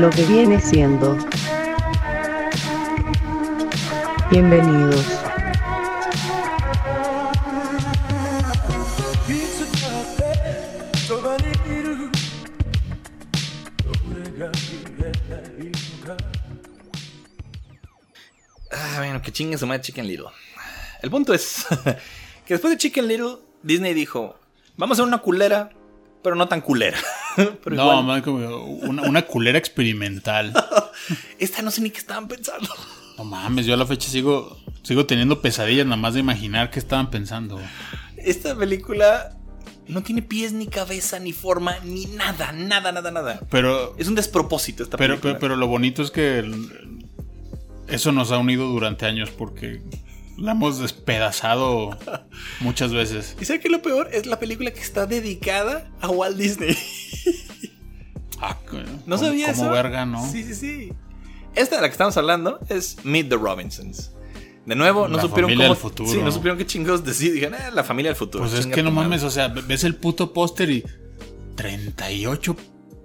[0.00, 1.14] lo que viene siendo.
[4.30, 5.04] Bienvenidos.
[18.72, 20.28] Ah, bueno, que chingue su madre Chicken Little.
[21.02, 21.66] El punto es
[22.46, 24.40] que después de Chicken Little, Disney dijo:
[24.78, 25.68] Vamos a hacer una culera,
[26.22, 26.98] pero no tan culera.
[27.64, 30.52] Pero No, igual, man, como una, una culera experimental.
[31.38, 32.68] esta no sé ni qué estaban pensando.
[33.18, 36.78] No mames, yo a la fecha sigo, sigo teniendo pesadillas nada más de imaginar qué
[36.78, 37.60] estaban pensando.
[38.16, 39.36] Esta película
[39.88, 43.40] no tiene pies, ni cabeza, ni forma, ni nada, nada, nada, nada.
[43.50, 45.32] Pero, Es un despropósito esta pero, película.
[45.34, 47.06] pero, pero lo bonito es que el-
[47.88, 49.82] eso nos ha unido durante años porque
[50.40, 51.96] la hemos despedazado
[52.60, 53.36] muchas veces.
[53.40, 54.08] ¿Y sabes qué es lo peor?
[54.12, 56.76] Es la película que está dedicada a Walt Disney.
[58.42, 58.56] Ah,
[59.04, 59.70] ¿No como- sabía como eso?
[59.72, 60.26] verga, ¿no?
[60.30, 60.92] Sí, sí, sí.
[61.54, 64.12] Esta de la que estamos hablando es Meet the Robinsons.
[64.64, 65.74] De nuevo, no La supieron familia cómo.
[65.74, 66.10] del futuro.
[66.10, 67.34] Sí, no supieron qué chingados decir.
[67.34, 68.44] Dijeron, eh, la familia del futuro.
[68.44, 70.84] Pues es que no mames, o sea, ves el puto póster y
[71.56, 72.56] 38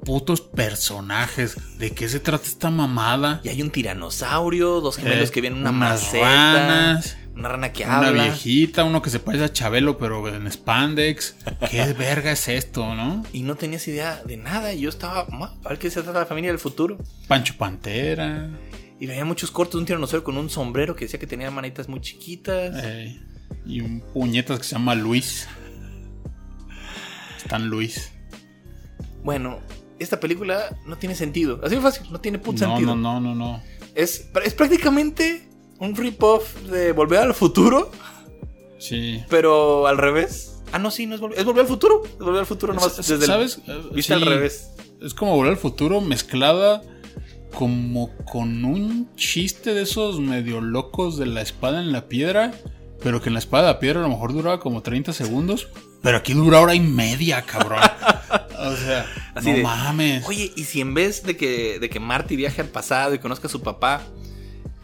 [0.06, 1.58] putos personajes.
[1.80, 3.42] ¿De qué se trata esta mamada?
[3.44, 7.50] Y hay un tiranosaurio, dos gemelos Eh, que vienen en una unas maceta, ranas, una
[7.50, 8.24] rana que Una habla.
[8.24, 11.36] viejita, uno que se parece a Chabelo, pero en spandex.
[11.70, 13.24] ¿Qué verga es esto, no?
[13.34, 14.74] Y no tenías idea de nada.
[14.74, 16.98] Y yo estaba, "Ma, a ver qué se trata la familia del futuro.
[17.28, 18.50] Pancho Pantera.
[19.00, 21.90] Y veía muchos cortos de un tiranosaurio con un sombrero que decía que tenía manitas
[21.90, 22.74] muy chiquitas.
[22.84, 23.20] eh,
[23.66, 25.48] y un puñetas que se llama Luis.
[27.38, 28.12] Stan Luis.
[29.24, 29.60] Bueno,
[30.00, 31.60] esta película no tiene sentido.
[31.64, 32.96] Así de fácil, no tiene puto No, sentido.
[32.96, 33.64] no, no, no, no.
[33.96, 35.48] Es, es prácticamente
[35.80, 37.92] un rip-off de Volver al Futuro,
[38.78, 39.24] Sí.
[39.30, 40.62] pero al revés.
[40.72, 42.04] Ah, no, sí, no es Volver, es volver al Futuro.
[42.06, 43.62] Es Volver al Futuro nomás S- desde el- ¿Sabes?
[43.94, 44.24] Vista sí.
[44.24, 44.70] al revés.
[45.02, 46.82] Es como volver al futuro mezclada
[47.54, 52.54] como con un chiste de esos medio locos de la espada en la piedra.
[53.04, 55.68] Pero que en la espada de la piedra a lo mejor duraba como 30 segundos.
[56.02, 57.80] Pero aquí dura hora y media, cabrón.
[58.58, 59.06] o sea,
[59.36, 60.26] Así no de, mames.
[60.28, 63.48] Oye, y si en vez de que, de que Marty viaje al pasado y conozca
[63.48, 64.02] a su papá,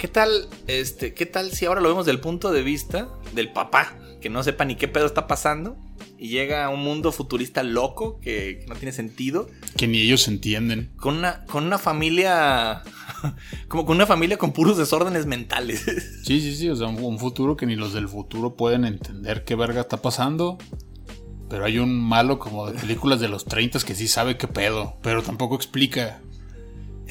[0.02, 3.96] ¿qué tal, este, qué tal si ahora lo vemos del punto de vista del papá?
[4.20, 5.78] Que no sepa ni qué pedo está pasando
[6.18, 9.48] y llega a un mundo futurista loco que, que no tiene sentido.
[9.78, 10.92] Que ni ellos entienden.
[10.96, 12.82] Con una, con una familia.
[13.68, 15.86] Como con una familia con puros desórdenes mentales.
[16.24, 16.70] Sí, sí, sí.
[16.70, 20.02] O sea, un, un futuro que ni los del futuro pueden entender qué verga está
[20.02, 20.58] pasando.
[21.48, 24.98] Pero hay un malo como de películas de los 30 que sí sabe qué pedo.
[25.04, 26.22] Pero tampoco explica.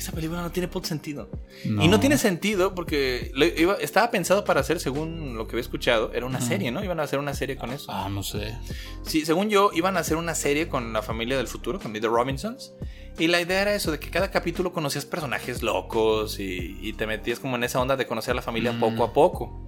[0.01, 1.29] Esa película no tiene puto sentido.
[1.67, 1.85] No.
[1.85, 6.11] Y no tiene sentido porque iba- estaba pensado para hacer, según lo que había escuchado,
[6.15, 6.83] era una serie, ¿no?
[6.83, 7.93] Iban a hacer una serie con eso.
[7.93, 8.57] Ah, no sé.
[9.03, 12.01] Sí, según yo, iban a hacer una serie con la familia del futuro, con The
[12.01, 12.73] Robinsons.
[13.19, 17.07] Y la idea era eso, de que cada capítulo conocías personajes locos y, y te
[17.07, 18.81] metías como en esa onda de conocer a la familia Mm.
[18.81, 19.65] poco a poco.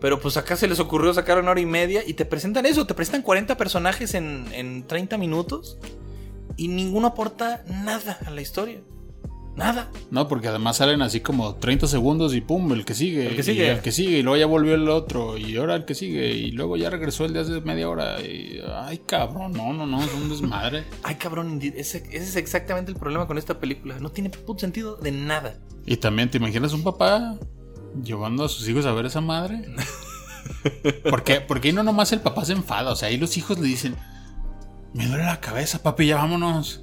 [0.00, 2.86] Pero pues acá se les ocurrió sacar una hora y media y te presentan eso,
[2.86, 5.78] te presentan 40 personajes en, en 30 minutos
[6.56, 8.80] y ninguno aporta nada a la historia.
[9.56, 9.88] Nada.
[10.10, 13.28] No, porque además salen así como 30 segundos y pum, el que sigue.
[13.28, 13.70] El que y sigue.
[13.70, 14.18] el que sigue.
[14.18, 15.38] Y luego ya volvió el otro.
[15.38, 16.32] Y ahora el que sigue.
[16.32, 18.20] Y luego ya regresó el de hace media hora.
[18.20, 20.84] Y, ay, cabrón, no, no, no, es un desmadre.
[21.04, 23.98] Ay, cabrón, ese, ese es exactamente el problema con esta película.
[24.00, 25.56] No tiene puto sentido de nada.
[25.86, 27.38] y también, ¿te imaginas un papá
[28.02, 29.62] llevando a sus hijos a ver esa madre?
[31.08, 32.92] Porque, porque ahí no nomás el papá se enfada.
[32.92, 33.96] O sea, ahí los hijos le dicen:
[34.94, 36.82] Me duele la cabeza, papi, ya vámonos.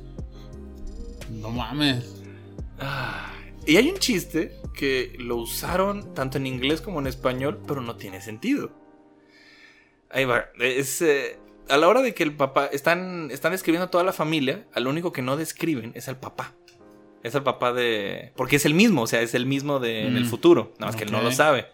[1.30, 2.22] No mames.
[2.80, 3.32] Ah,
[3.66, 7.96] y hay un chiste que lo usaron tanto en inglés como en español, pero no
[7.96, 8.72] tiene sentido.
[10.10, 10.46] Ahí va.
[10.60, 11.40] Es, eh,
[11.70, 12.66] a la hora de que el papá.
[12.66, 16.54] Están, están describiendo a toda la familia, al único que no describen es al papá.
[17.24, 18.34] Es el papá de.
[18.36, 20.74] Porque es el mismo, o sea, es el mismo de en el Mm, futuro.
[20.80, 21.68] Nada más que él no lo sabe.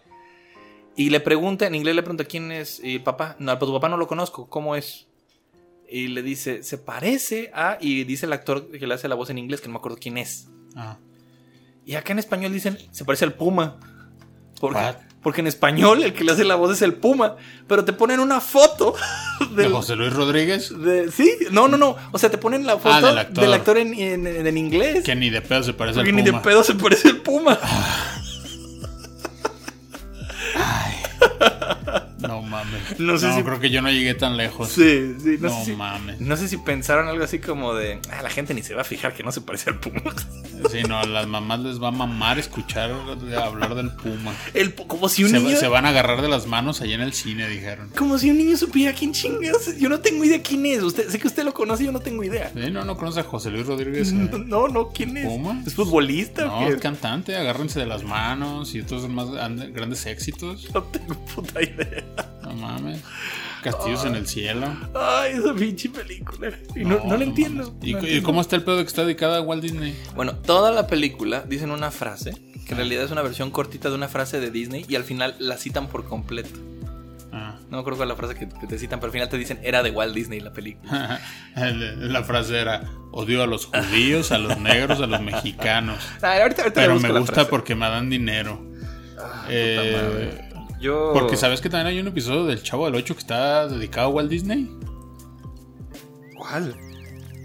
[0.94, 3.34] Y le pregunta, en inglés le pregunta quién es y el papá.
[3.38, 5.07] No, pues tu papá no lo conozco, ¿cómo es?
[5.90, 7.78] Y le dice, se parece a.
[7.80, 9.98] Y dice el actor que le hace la voz en inglés, que no me acuerdo
[10.00, 10.48] quién es.
[10.76, 10.98] Ah,
[11.84, 13.78] Y acá en español dicen, se parece al Puma.
[14.60, 14.96] Porque, What?
[15.22, 17.36] porque en español el que le hace la voz es el Puma.
[17.66, 18.94] Pero te ponen una foto
[19.54, 20.76] ¿De del, José Luis Rodríguez?
[20.78, 21.96] de- sí, no, no, no.
[22.12, 23.44] O sea, te ponen la foto del actor.
[23.44, 25.04] del actor en, en- en inglés.
[25.04, 26.42] Que ni de pedo se parece porque al ni de Puma.
[26.42, 27.58] pedo se parece al Puma.
[32.20, 32.98] No No mames.
[32.98, 34.68] No No, sé si- creo que yo no llegué tan lejos.
[34.68, 36.20] Sí, sí, no, No sé si, mames.
[36.20, 38.84] no sé si pensaron algo así como de, ah, la gente ni se va a
[38.84, 40.02] fijar que no se parece al Puma.
[40.72, 44.34] Sí, no, a las mamás les va a mamar escuchar hablar del puma.
[44.54, 45.56] El, como si un Se, niño...
[45.56, 47.90] se van a agarrar de las manos allá en el cine, dijeron.
[47.96, 49.78] Como si un niño supiera quién chingas.
[49.78, 50.82] Yo no tengo idea quién es.
[50.82, 52.50] Usted, sé que usted lo conoce, yo no tengo idea.
[52.52, 54.10] Sí, no, no conoce a José Luis Rodríguez.
[54.12, 54.28] eh?
[54.46, 55.26] No, no, ¿quién es?
[55.26, 55.62] ¿Puma?
[55.64, 60.68] ¿Es futbolista No, es cantante, agárrense de las manos y otros más and- grandes éxitos.
[60.74, 62.02] No tengo puta idea.
[62.42, 63.02] No mames.
[63.62, 64.66] Castillos en el cielo.
[64.94, 66.50] Ay, esa pinche película.
[66.76, 67.76] Y no, no, la entiendo.
[67.82, 68.24] ¿Y, no entiendo.
[68.24, 69.96] cómo está el pedo que está dedicada a Walt Disney?
[70.14, 72.32] Bueno, toda la película dicen una frase,
[72.64, 75.34] que en realidad es una versión cortita de una frase de Disney, y al final
[75.40, 76.50] la citan por completo.
[77.32, 77.56] Ah.
[77.68, 79.58] No me acuerdo cuál es la frase que, te citan, pero al final te dicen
[79.62, 81.20] era de Walt Disney la película.
[81.56, 85.98] El- La frase era: odio a los judíos, a los negros, a los mexicanos.
[86.22, 87.50] Ah, ahorita, Pero me la gusta frase.
[87.50, 88.64] porque me dan dinero.
[89.18, 90.47] Ah, puta Eh, madre.
[90.80, 91.10] Yo.
[91.12, 94.10] Porque sabes que también hay un episodio del Chavo del 8 que está dedicado a
[94.10, 94.70] Walt Disney.
[96.36, 96.76] ¿Cuál?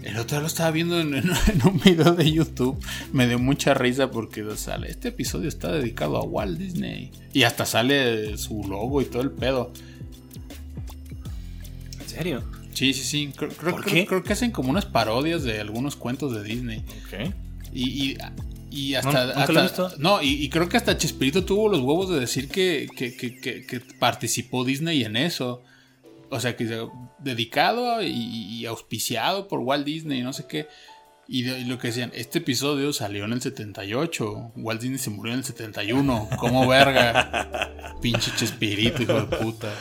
[0.02, 2.78] El otro día lo estaba viendo en, en- en un video de YouTube.
[3.12, 4.90] Me dio mucha risa porque sale.
[4.90, 7.10] Este episodio está dedicado a Walt Disney.
[7.32, 9.72] Y hasta sale su logo y todo el pedo.
[12.00, 12.42] ¿En serio?
[12.72, 13.32] Sí, sí, sí.
[13.36, 14.06] Creo, creo- ¿Por creo- qué?
[14.06, 16.84] creo que hacen como unas parodias de algunos cuentos de Disney.
[17.06, 17.32] Ok.
[17.72, 18.18] Y, y,
[18.74, 19.10] y hasta.
[19.12, 19.90] No, lo he visto.
[19.98, 23.36] no, y, y creo que hasta Chespirito tuvo los huevos de decir que, que, que-
[23.40, 25.62] que- que participó Disney en eso.
[26.30, 26.88] O sea, que
[27.20, 30.66] dedicado y, y auspiciado por Walt Disney, no sé qué.
[31.28, 34.52] Y, de- y lo que decían, este episodio salió en el 78.
[34.56, 36.28] Walt Disney se murió en el 71.
[36.38, 37.94] ¿Cómo verga?
[38.02, 39.72] Pinche Chespirito, hijo de puta.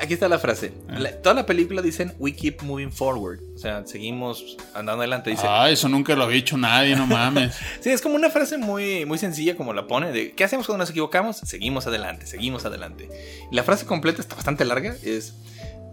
[0.00, 0.72] Aquí está la frase.
[0.88, 0.98] Ah.
[0.98, 3.40] La- toda la película dicen We keep moving forward.
[3.54, 5.30] O sea, seguimos andando adelante.
[5.30, 5.46] Dice.
[5.48, 7.54] Ah, eso nunca lo había hecho nadie, no mames.
[7.80, 10.82] Sí, es como una frase muy, muy sencilla como la pone de ¿qué hacemos cuando
[10.82, 11.36] nos equivocamos?
[11.38, 13.08] Seguimos adelante, seguimos adelante.
[13.50, 15.34] Y la frase completa está bastante larga, es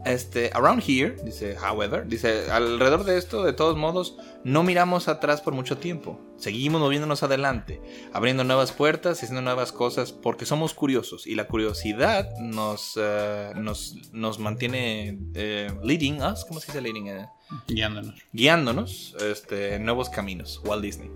[0.05, 5.41] este around here, dice however, dice alrededor de esto de todos modos no miramos atrás
[5.41, 6.19] por mucho tiempo.
[6.37, 7.81] Seguimos moviéndonos adelante,
[8.13, 13.51] abriendo nuevas puertas y haciendo nuevas cosas porque somos curiosos y la curiosidad nos eh,
[13.55, 17.07] nos, nos mantiene eh, leading us, ¿cómo se dice leading?
[17.07, 17.27] Eh,
[17.67, 18.15] Guiándonos.
[18.31, 21.09] guiándonos este, en nuevos caminos, Walt Disney.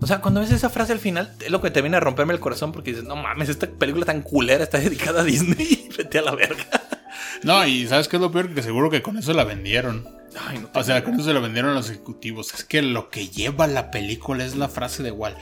[0.00, 2.34] O sea, cuando ves esa frase al final, es lo que te viene a romperme
[2.34, 5.88] el corazón porque dices, no mames, esta película tan culera está dedicada a Disney.
[5.96, 6.64] Vete a la verga.
[7.42, 8.54] No, y ¿sabes qué es lo peor?
[8.54, 10.06] Que seguro que con eso la vendieron.
[10.48, 12.52] Ay, no O sea, con eso se lo vendieron a los ejecutivos.
[12.52, 15.36] Es que lo que lleva la película es la frase de Walt.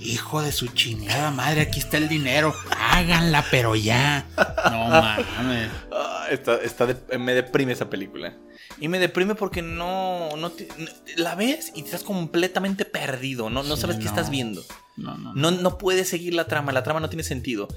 [0.00, 2.54] Hijo de su chingada madre, aquí está el dinero.
[2.76, 4.26] Háganla, pero ya.
[4.70, 5.70] No mames.
[5.92, 8.36] Ah, está, está de- me deprime esa película.
[8.80, 13.50] Y me deprime porque no, no te- no- la ves y estás completamente perdido.
[13.50, 14.64] No, no Sí, sabes qué estás viendo.
[14.96, 15.34] No, no.
[15.34, 17.68] No, no puedes seguir la trama, la trama no tiene sentido.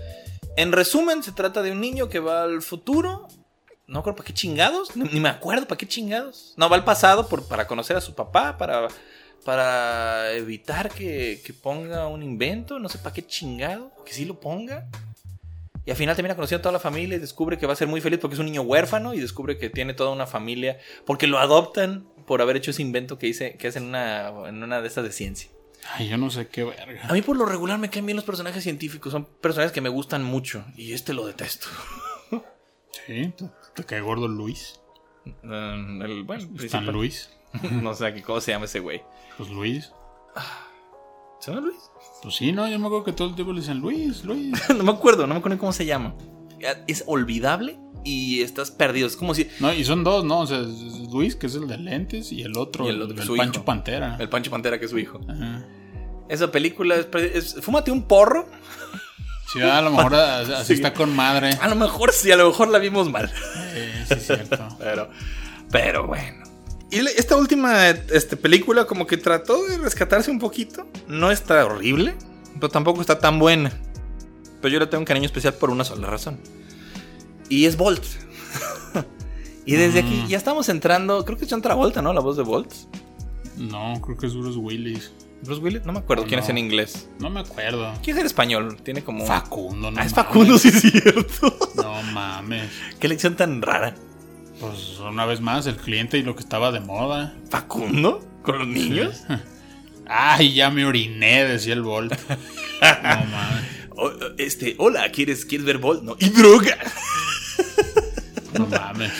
[0.55, 3.27] En resumen, se trata de un niño que va al futuro.
[3.93, 6.55] No creo para qué chingados, ni, ni me acuerdo para qué chingados.
[6.57, 8.87] No, va al pasado por, para conocer a su papá, para,
[9.45, 14.39] para evitar que, que ponga un invento, no sé para qué chingado, que sí lo
[14.39, 14.87] ponga.
[15.85, 17.87] Y al final termina conociendo a toda la familia y descubre que va a ser
[17.87, 21.27] muy feliz porque es un niño huérfano y descubre que tiene toda una familia porque
[21.27, 24.81] lo adoptan por haber hecho ese invento que hice, que hacen en una, en una
[24.81, 25.51] de estas de ciencia.
[25.93, 27.01] Ay, yo no sé qué verga.
[27.03, 29.89] A mí por lo regular me caen bien los personajes científicos, son personajes que me
[29.89, 31.67] gustan mucho y este lo detesto.
[33.05, 33.33] Sí,
[33.75, 34.79] te, cae gordo Luis.
[35.43, 37.29] Mm, el, bueno, principal- Luis.
[37.71, 39.01] No sé ¿qué- cómo se llama ese güey.
[39.37, 39.91] Pues Luis.
[41.39, 41.77] ¿Se llama Luis?
[42.21, 44.53] Pues sí, no, yo me acuerdo que todo el tiempo le dicen Luis, Luis.
[44.75, 46.15] no me acuerdo, no me acuerdo cómo se llama.
[46.87, 49.05] Es olvidable y estás perdido.
[49.07, 50.39] Es como si No, y son dos, ¿no?
[50.39, 53.01] O sea, es Luis, que es el de lentes, y el otro, Y el, el
[53.03, 53.65] otro, el su Pancho hijo.
[53.65, 54.17] Pantera.
[54.19, 55.19] el Pancho Pantera, que es su hijo.
[55.27, 55.65] Ajá.
[56.29, 58.47] Esa película es, es- Fúmate un porro.
[59.53, 60.73] Sí, a lo mejor así Sí.
[60.73, 61.57] está con madre.
[61.61, 63.31] A lo mejor sí, a lo mejor la vimos mal.
[63.73, 64.67] Eh, sí, es cierto.
[64.79, 65.09] Pero,
[65.71, 66.43] pero bueno.
[66.91, 70.85] Y esta última este, película como que trató de rescatarse un poquito.
[71.07, 72.13] No está horrible,
[72.55, 73.71] pero tampoco está tan buena.
[74.61, 76.39] Pero yo le tengo un cariño especial por una sola razón.
[77.49, 78.03] Y es Bolt.
[79.65, 80.05] y desde Mm.
[80.05, 82.13] aquí ya estamos entrando, creo que es John Travolta, ¿no?
[82.13, 82.71] La voz de Bolt.
[83.57, 85.11] No, creo que es Bruce Willis.
[85.43, 87.09] Bruce Willis, no me acuerdo quién es en inglés.
[87.19, 87.93] No me acuerdo.
[88.01, 88.77] ¿Quién es en español?
[88.81, 89.25] Tiene como...
[89.25, 90.27] Facundo, no ah, es mames.
[90.27, 91.57] Facundo, sí es cierto.
[91.75, 92.69] No mames.
[92.99, 93.93] Qué lección tan rara.
[94.59, 97.35] Pues una vez más, el cliente y lo que estaba de moda.
[97.49, 98.25] ¿Facundo?
[98.41, 99.23] ¿Con los niños?
[100.07, 102.13] Ay, ya me oriné, decía el Bolt.
[102.29, 102.37] No
[103.03, 103.65] mames.
[103.95, 106.03] O- este, hola, ¿quieres, ¿quieres ver Bolt?
[106.03, 106.15] No.
[106.19, 106.77] ¡Y droga!
[108.57, 109.11] No mames.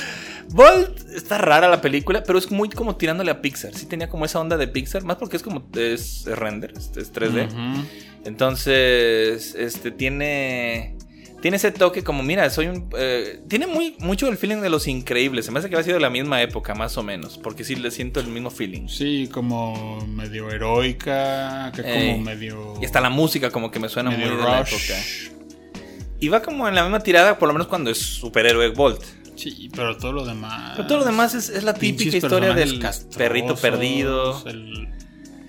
[0.53, 3.73] Bolt está rara la película, pero es muy como tirándole a Pixar.
[3.75, 6.91] Sí tenía como esa onda de Pixar, más porque es como es, es render, es,
[6.95, 7.47] es 3D.
[7.51, 7.85] Ujú.
[8.25, 10.95] Entonces, este tiene
[11.41, 12.87] Tiene ese toque como, mira, soy un...
[12.97, 15.45] eh, tiene muy, mucho el feeling de los increíbles.
[15.45, 17.37] Se me hace que va a sido de la misma época, más o menos.
[17.37, 18.87] Porque sí le siento el mismo feeling.
[18.87, 22.75] Sí, como medio heroica, que como medio.
[22.81, 24.73] Y hasta la música como que me suena muy medio de la rush.
[24.73, 25.43] época.
[26.19, 29.03] Y va como en la misma tirada, por lo menos cuando es superhéroe Bolt.
[29.35, 30.73] Sí, pero todo lo demás.
[30.75, 32.79] Pero todo lo demás es, es la típica historia del
[33.17, 34.43] perrito perdido.
[34.45, 34.87] El,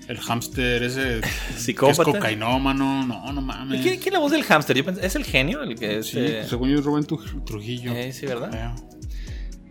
[0.07, 1.21] el hámster ese.
[1.53, 2.01] que Psicópata.
[2.01, 3.05] es cocainómano.
[3.05, 3.81] No, no mames.
[3.81, 4.77] ¿Quién, es la voz del hámster?
[4.77, 5.63] Yo pensé- ¿Es el genio?
[5.63, 7.91] El que es, Sí, eh, según yo es Rubén Tru- Trujillo.
[7.93, 8.75] eh, sí, ¿verdad?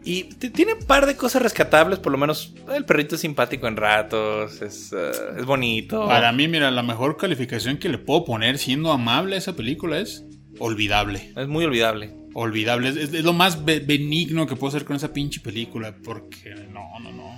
[0.06, 3.76] Y tiene un par de cosas rescatables, por lo menos el perrito es simpático en
[3.78, 6.06] ratos, es, eh, es bonito.
[6.06, 9.98] Para mí, mira, la mejor calificación que le puedo poner siendo amable a esa película
[9.98, 10.24] es
[10.58, 11.32] olvidable.
[11.36, 12.14] Es muy olvidable.
[12.34, 12.88] Olvidable.
[12.88, 15.94] Es, es- es lo más be- benigno que puedo hacer con esa pinche película.
[16.04, 17.30] Porque no, no, no.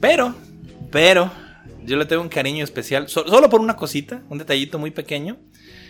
[0.00, 0.34] Pero,
[0.90, 1.30] pero,
[1.84, 5.36] yo le tengo un cariño especial, so- solo por una cosita, un detallito muy pequeño,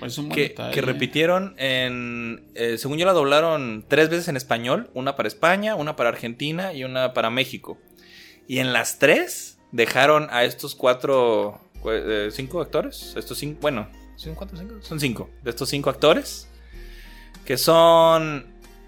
[0.02, 4.90] Es un que, que repitieron en, eh, según yo la doblaron tres veces en español,
[4.94, 7.78] una para España, una para Argentina y una para México.
[8.48, 13.88] Y en las tres dejaron a estos cuatro, cu- eh, cinco actores, estos cinco, bueno,
[14.16, 14.74] ¿son cuántos cinco?
[14.82, 16.48] Son cinco, de estos cinco actores,
[17.46, 18.44] que son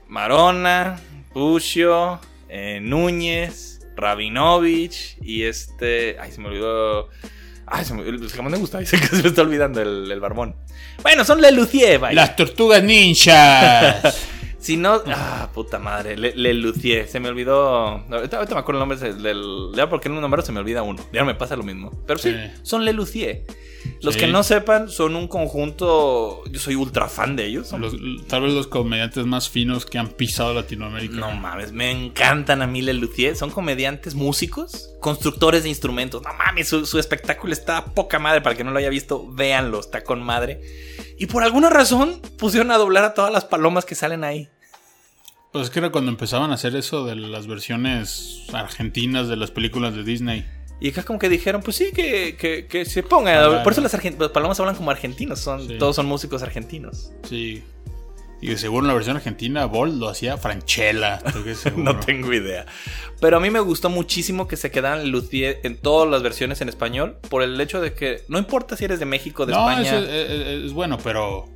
[0.09, 1.00] Marona,
[1.33, 7.09] Puccio, eh, Núñez, Rabinovich y este, ay, se me olvidó...
[7.67, 10.11] Ay, se me, el que más me gusta, dice que se me está olvidando el,
[10.11, 10.57] el barbón.
[11.03, 12.15] Bueno, son Le Lucier, vaya.
[12.15, 14.27] Las tortugas ninjas.
[14.61, 15.00] Si no.
[15.07, 16.17] Ah, puta madre.
[16.17, 17.07] Le, Le.
[17.07, 18.05] Se me olvidó.
[18.11, 19.71] Ahorita, ahorita me acuerdo el nombre del.
[19.75, 21.00] ya porque en un número se me olvida uno.
[21.12, 21.93] Ya no me pasa lo mismo.
[22.09, 23.45] Pero sí, son Le Lucier.
[24.02, 24.20] Los Sí.
[24.20, 26.42] que no sepan, son un conjunto.
[26.50, 27.73] Yo soy ultra fan de ellos.
[27.73, 27.94] Los-
[28.26, 31.16] tal vez los comediantes más finos que han pisado Latinoamérica.
[31.16, 33.37] No mames, me encantan a mí Le Lucier.
[33.37, 36.23] Son comediantes, músicos, constructores de instrumentos.
[36.23, 38.40] No mames, su, su espectáculo está a poca madre.
[38.40, 40.61] Para el que no lo haya visto, véanlo, está con madre.
[41.18, 44.49] Y por alguna razón pusieron a doblar a todas las palomas que salen ahí.
[45.52, 49.50] Pues es que era cuando empezaban a hacer eso de las versiones argentinas de las
[49.50, 50.47] películas de Disney.
[50.80, 53.35] Y acá como que dijeron, pues sí, que, que, que se pongan.
[53.37, 53.62] a- Claro.
[53.64, 55.40] Por eso las, argen- las palomas hablan como argentinos.
[55.40, 55.76] Son, Sí.
[55.78, 57.11] Todos son músicos argentinos.
[57.28, 57.62] Sí.
[58.40, 61.18] Y seguro en la versión argentina, Bolt lo hacía Franchella.
[61.76, 62.66] No tengo idea.
[63.20, 66.68] Pero a mí me gustó muchísimo que se quedaran Lucier en todas las versiones en
[66.68, 67.16] español.
[67.28, 69.88] Por el hecho de que no importa si eres de México, de No, España.
[69.88, 71.49] eso es, es- es bueno, pero.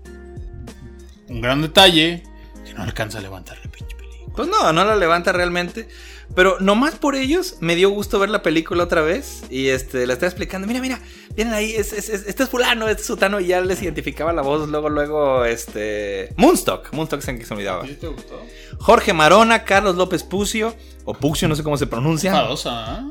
[1.28, 2.24] Un gran detalle
[2.66, 4.32] que no alcanza a levantar la pinche película.
[4.34, 5.88] Pues no, no la levanta realmente.
[6.34, 9.42] Pero nomás por ellos me dio gusto ver la película otra vez.
[9.50, 10.66] Y este, la estaba explicando.
[10.66, 11.00] Mira, mira,
[11.36, 11.72] vienen ahí.
[11.72, 13.38] Es, es- es- este es fulano, este es sutano.
[13.40, 14.68] Y ya les identificaba la voz.
[14.68, 16.32] Luego, luego, este.
[16.36, 16.92] Moonstock.
[16.92, 17.84] Moonstock es en que se me olvidaba.
[17.84, 18.40] te gustó?
[18.78, 20.74] Jorge Marona, Carlos López Pucio,
[21.04, 22.30] o Pucio, no sé cómo se pronuncia.
[22.30, 22.34] ¿eh?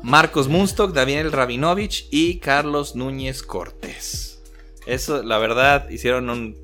[0.02, 4.40] Marcos Munstock, Daniel Rabinovich y Carlos Núñez Cortés.
[4.86, 6.56] Eso, la verdad, hicieron un.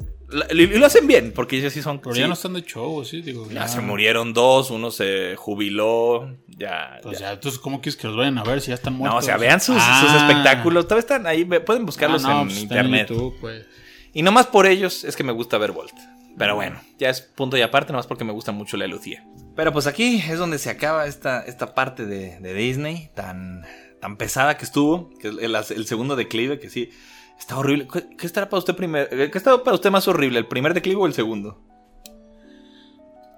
[0.50, 2.00] Y lo hacen bien, porque ellos sí son.
[2.00, 3.48] Pero sí, ya no están de show, sí, digo.
[3.50, 6.36] ya se murieron dos, uno se jubiló.
[6.48, 6.98] Ya.
[7.02, 7.32] Pues ya.
[7.32, 9.14] entonces, ¿cómo quieres que los vayan a ver si ya están muertos?
[9.14, 10.04] No, o sea, vean sus, Ah.
[10.04, 10.84] sus espectáculos.
[10.84, 13.08] Todavía están ahí, pueden buscarlos Ah, no, en pues, en internet.
[13.08, 13.64] YouTube, pues.
[14.12, 15.94] Y nomás por ellos es que me gusta ver Volt.
[16.36, 19.24] Pero bueno, ya es punto y aparte, nomás porque me gusta mucho la Lucía.
[19.56, 23.64] Pero pues aquí es donde se acaba esta, esta parte de, de Disney tan,
[24.00, 25.10] tan pesada que estuvo.
[25.20, 26.90] Que es el, el segundo declive, que sí,
[27.38, 27.88] está horrible.
[27.92, 29.08] ¿Qué, qué estará para usted primero?
[29.10, 30.38] ¿Qué está para usted más horrible?
[30.38, 31.60] ¿El primer declive o el segundo?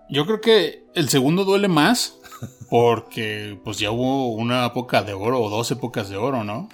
[0.09, 2.19] Yo creo que el segundo duele más
[2.69, 6.69] porque pues ya hubo una época de oro o dos épocas de oro, ¿no?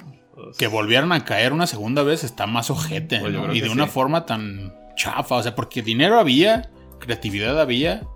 [0.59, 3.91] Que volvieran a caer una segunda vez está más ojete, Pues Y de una sí.
[3.91, 8.07] forma tan chafa, o sea, porque dinero había, creatividad había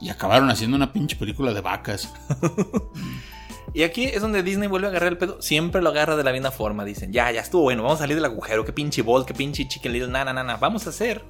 [0.00, 2.12] y acabaron haciendo una pinche película de vacas.
[3.74, 5.40] Y aquí es donde Disney vuelve a agarrar el pedo.
[5.40, 6.84] Siempre lo agarra de la misma forma.
[6.84, 8.64] Dicen, ya, ya estuvo bueno, vamos a salir del agujero.
[8.64, 10.56] Qué pinche Bolt, qué pinche Chicken Little, na, na, na, na.
[10.56, 11.22] Vamos a hacer.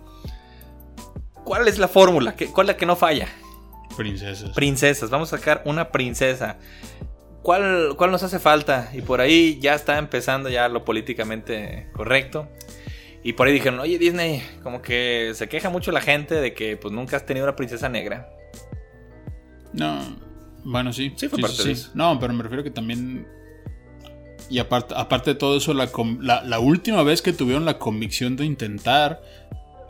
[1.44, 2.34] ¿Cuál es la fórmula?
[2.36, 3.28] ¿Qué- ¿Cuál es la que no falla?
[3.96, 4.50] Princesas.
[4.50, 6.56] Princesas, vamos a sacar una princesa.
[7.42, 8.88] ¿Cuál, ¿Cuál nos hace falta?
[8.94, 12.48] Y por ahí ya está empezando ya lo políticamente correcto.
[13.24, 16.76] Y por ahí dijeron, oye Disney, como que se queja mucho la gente de que
[16.76, 18.28] pues nunca has tenido una princesa negra.
[19.72, 20.00] No,
[20.64, 21.12] bueno, sí.
[21.16, 21.90] Sí, fue parte de eso.
[21.94, 23.26] No, pero me refiero que también.
[24.50, 25.90] Y aparte, aparte de todo eso, la,
[26.20, 29.22] la, la última vez que tuvieron la convicción de intentar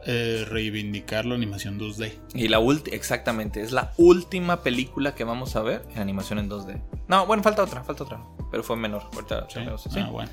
[0.05, 2.12] eh, reivindicar la animación 2D.
[2.35, 6.50] Y la última, exactamente, es la última película que vamos a ver en animación en
[6.50, 6.81] 2D.
[7.07, 8.21] No, bueno, falta otra, falta otra.
[8.50, 9.02] Pero fue menor.
[9.12, 9.61] Ahorita ¿sí?
[10.00, 10.31] Ah, bueno.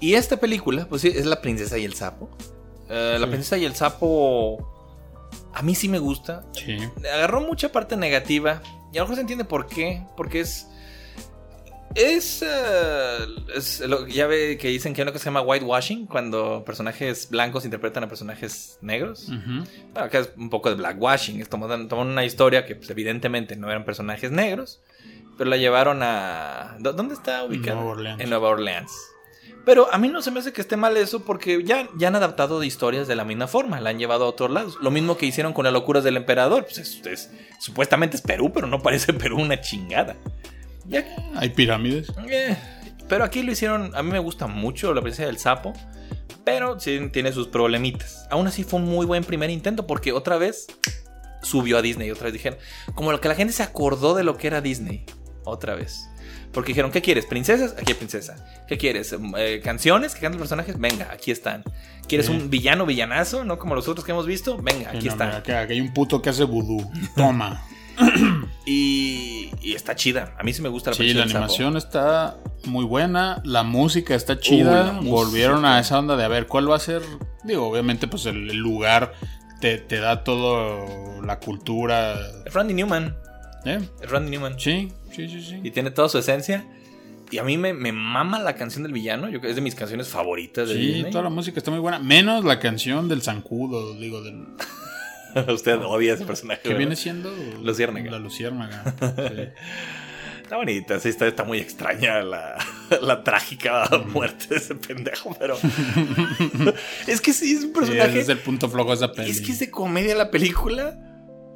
[0.00, 2.30] Y esta película, pues sí, es La Princesa y el Sapo.
[2.88, 3.28] Eh, la.
[3.28, 4.58] Princesa y el Sapo.
[5.54, 6.44] A mí sí me gusta.
[7.14, 8.60] Agarró mucha parte negativa.
[8.92, 10.02] Y a lo mejor se entiende por qué.
[10.16, 10.66] Porque es.
[11.96, 13.18] Es, eh,
[13.56, 17.28] es lo- ya ve que dicen que hay cosa que se llama whitewashing, cuando personajes
[17.30, 19.26] blancos interpretan a personajes negros.
[19.28, 19.66] Bueno,
[20.06, 21.40] acá es un poco de blackwashing.
[21.40, 24.80] Es toman, toman una historia que pues, evidentemente no eran personajes negros,
[25.36, 26.76] pero la llevaron a...
[26.78, 27.74] ¿dó- ¿Dónde está ubicada?
[27.74, 28.20] Nueva Orleans.
[28.20, 28.92] En Nueva Orleans.
[29.64, 32.16] Pero a mí no se me hace que esté mal eso porque ya, ya han
[32.16, 34.78] adaptado de historias de la misma forma, la han llevado a otros lados.
[34.80, 36.64] Lo mismo que hicieron con las locuras del emperador.
[36.64, 40.16] Pues es- es- supuestamente es Perú, pero no parece Perú una chingada.
[40.86, 41.04] Ya
[41.36, 42.10] Hay pirámides.
[42.28, 42.56] eh,
[43.08, 43.94] pero aquí lo hicieron.
[43.94, 45.72] A mí me gusta mucho la princesa del sapo.
[46.44, 48.26] Pero sí tiene sus problemitas.
[48.30, 49.86] Aún así fue un muy buen primer intento.
[49.86, 50.66] Porque otra vez
[51.42, 52.10] subió a Disney.
[52.10, 52.58] Otra vez dijeron.
[52.94, 55.04] Como lo que la gente se acordó de lo que era Disney.
[55.44, 56.08] Otra vez.
[56.52, 57.26] Porque dijeron, ¿qué quieres?
[57.26, 57.74] ¿Princesas?
[57.78, 58.36] Aquí hay princesa.
[58.66, 59.14] ¿Qué quieres?
[59.36, 60.78] Eh, ¿Canciones que cantan los personajes?
[60.78, 61.62] Venga, aquí están.
[62.08, 62.32] ¿Quieres Sí.
[62.32, 63.44] un villano, villanazo?
[63.44, 63.58] ¿No?
[63.58, 64.56] Como los otros que hemos visto.
[64.58, 65.42] Venga, aquí no, están.
[65.48, 66.90] hay un puto que hace vudú.
[67.16, 67.64] Toma.
[68.66, 70.34] Y, y está chida.
[70.38, 74.38] A mí sí me gusta la Sí, la animación está muy buena, la música está
[74.38, 75.10] chida, música.
[75.10, 77.02] volvieron a esa onda de a ver cuál va a ser,
[77.44, 79.12] digo, obviamente pues el, lugar
[79.60, 82.14] te, te da todo la cultura,
[82.46, 83.16] Es Randy Newman.
[83.64, 83.80] ¿eh?
[84.02, 84.58] Es Randy Newman.
[84.58, 85.60] Sí, sí, sí, sí.
[85.62, 86.64] Y tiene toda su esencia.
[87.30, 89.28] Y a mí me, me mama la canción del villano.
[89.28, 91.12] Yo, es de mis canciones favoritas de Sí, Disney.
[91.12, 94.46] toda la música está muy buena, menos la canción del zancudo, digo, del,
[95.54, 96.60] Usted odia ese personaje.
[96.62, 96.78] que ¿verdad?
[96.78, 98.10] viene siendo Luciérnaga.
[98.10, 98.82] La luciérnaga.
[99.00, 99.42] sí.
[100.42, 102.56] Está bonita, sí, está, está muy extraña la,
[103.02, 105.56] la trágica muerte de ese pendejo, pero.
[107.06, 108.10] es que sí, es un Sí, personaje.
[108.10, 109.30] ese es el punto flojo de esa peli.
[109.30, 110.98] es que es de comedia la película.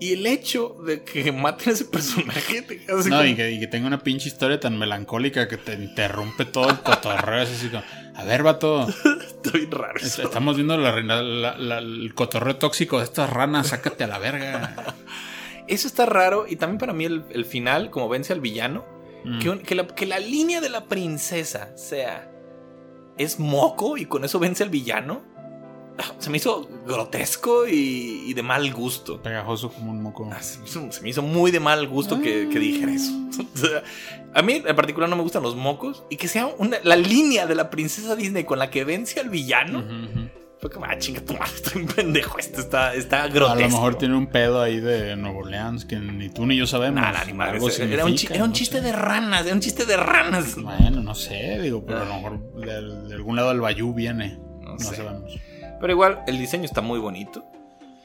[0.00, 3.60] Y el hecho de que maten a ese personaje te No, como- y que, y
[3.60, 7.42] que tenga una pinche historia tan melancólica que te interrumpe todo el cotorreo.
[7.42, 7.82] Así como,
[8.14, 8.86] a ver, vato,
[9.52, 10.22] bien raro eso.
[10.22, 14.18] estamos viendo la, reina- la- la- el cotorreo tóxico de estas ranas, sácate a la
[14.18, 14.94] verga.
[15.66, 16.44] Eso está raro.
[16.46, 18.84] Y también para mí el, el final, como vence al villano,
[19.24, 19.38] Mm.
[19.38, 22.30] que, un- que la, que la línea de la princesa sea.
[23.16, 25.22] Es moco y con eso vence al villano.
[25.98, 29.22] Ah, Se me hizo grotesco y, y de mal gusto.
[29.22, 30.28] Pegajoso como un moco.
[30.32, 33.12] Ah, Se me, hizo, se me hizo muy de mal gusto que, que dijera eso.
[34.34, 36.02] A mí en particular no me gustan los mocos.
[36.10, 39.28] Y que sea una- la línea de la princesa Disney con la que vence al
[39.30, 39.78] villano.
[39.80, 40.28] Ujú, ujú.
[40.60, 42.38] Fue como, ah, chinga tu madre, estoy un pendejo.
[42.38, 43.60] Esto está, está A grotesco.
[43.62, 47.00] lo mejor tiene un pedo ahí de Nueva Orleans que ni tú ni yo sabemos.
[47.02, 48.82] Nah, nah, ni madre, Algo era, un, chi- significa, era un no chiste sé.
[48.82, 50.54] de ranas, era un chiste de ranas.
[50.60, 54.38] Bueno, no sé, digo, pero a lo mejor de, de algún lado del Bayou viene.
[54.62, 54.96] No No, sé.
[54.96, 55.32] sabemos.
[55.84, 57.44] Pero igual, el diseño está muy bonito.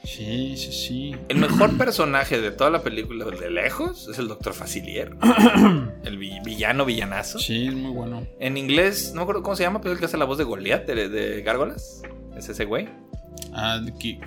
[0.04, 1.16] Sí, sí, sí.
[1.30, 5.16] El mejor personaje de toda la película de lejos es el Doctor Facilier.
[6.04, 7.38] el vi- villano, villanazo.
[7.38, 8.26] Sí, es muy bueno.
[8.38, 10.36] En inglés, no me acuerdo cómo se llama, pero es el que hace la voz
[10.36, 12.02] de Goliath de, de Gárgolas.
[12.36, 12.86] Es ese güey.
[13.54, 14.20] Ah, Ki-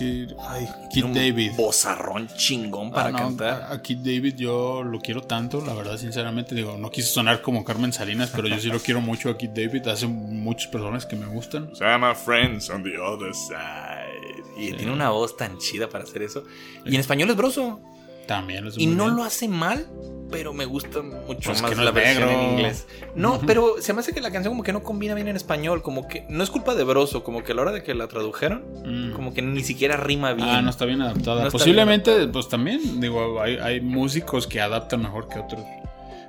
[0.00, 1.52] Ki- ay, Kid un David.
[1.56, 3.62] Vozarrón chingón para Ah, no, cantar.
[3.64, 6.54] A, a Kid David yo lo quiero tanto, la verdad, sinceramente.
[6.54, 9.50] Digo, no quise sonar como Carmen Salinas, pero yo sí lo quiero mucho a Kid
[9.50, 9.86] David.
[9.88, 11.70] Hace muchas personas que me gustan.
[11.76, 14.42] Se llama Friends on the Other Side.
[14.58, 14.72] Y Sí.
[14.74, 16.44] tiene una voz tan chida para hacer eso.
[16.84, 17.80] Y en español es broso.
[18.26, 19.16] También es Y no bien.
[19.16, 19.86] lo hace mal,
[20.30, 22.40] pero me gusta mucho Pues más que no la versión negro.
[22.42, 22.86] en inglés.
[23.14, 25.82] No, pero se me hace que la canción como que no combina bien en español,
[25.82, 28.08] como que no es culpa de Broso, como que a la hora de que la
[28.08, 29.12] tradujeron, Mm.
[29.14, 30.48] como que ni siquiera rima bien.
[30.48, 31.44] Ah, no está bien adaptada.
[31.44, 32.32] No Posiblemente, bien adaptada.
[32.32, 35.62] pues también, digo, hay, hay músicos que adaptan mejor que otros.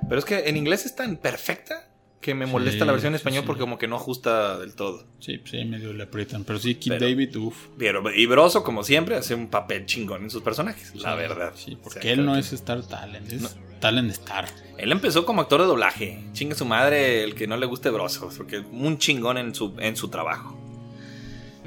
[0.08, 1.88] Pero es que en inglés es tan perfecta
[2.20, 3.46] que me Sí, molesta la versión en español sí.
[3.48, 5.04] porque como que no ajusta del todo.
[5.18, 6.44] Sí, sí, medio le aprietan.
[6.44, 7.66] Pero sí, Kid Pero- David, uff.
[7.78, 11.52] Pero, y Broso, como siempre, hace un papel chingón en sus personajes, la verdad.
[11.56, 13.48] Sí, O porque sea, él no que- es Star Talent, es No.
[13.82, 14.46] Talent Star.
[14.78, 16.24] Él empezó como actor de doblaje.
[16.32, 19.74] Chingue su madre el que no le guste Broso, porque es un chingón en su,
[19.78, 20.58] en su trabajo.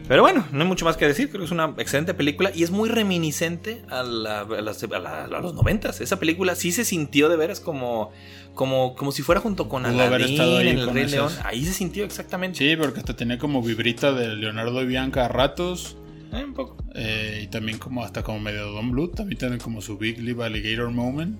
[0.08, 1.30] Pero bueno, no hay mucho más que decir.
[1.30, 4.88] Creo que es una excelente película y es muy reminiscente a, la- a las- a
[5.00, 6.00] la- a los noventas.
[6.02, 8.12] Esa película sí se sintió de veras como,
[8.54, 11.32] como, como si fuera junto con Aladdin en El Rey León.
[11.44, 12.60] Ahí se sintió exactamente.
[12.60, 15.98] Sí, porque hasta tenía como vibrita de Leonardo y Bianca a ratos.
[16.34, 16.78] Eh, un poco.
[16.94, 19.08] eh, y también como hasta como medio Don Blue.
[19.08, 21.40] También tienen como su Big Live Alligator Moment.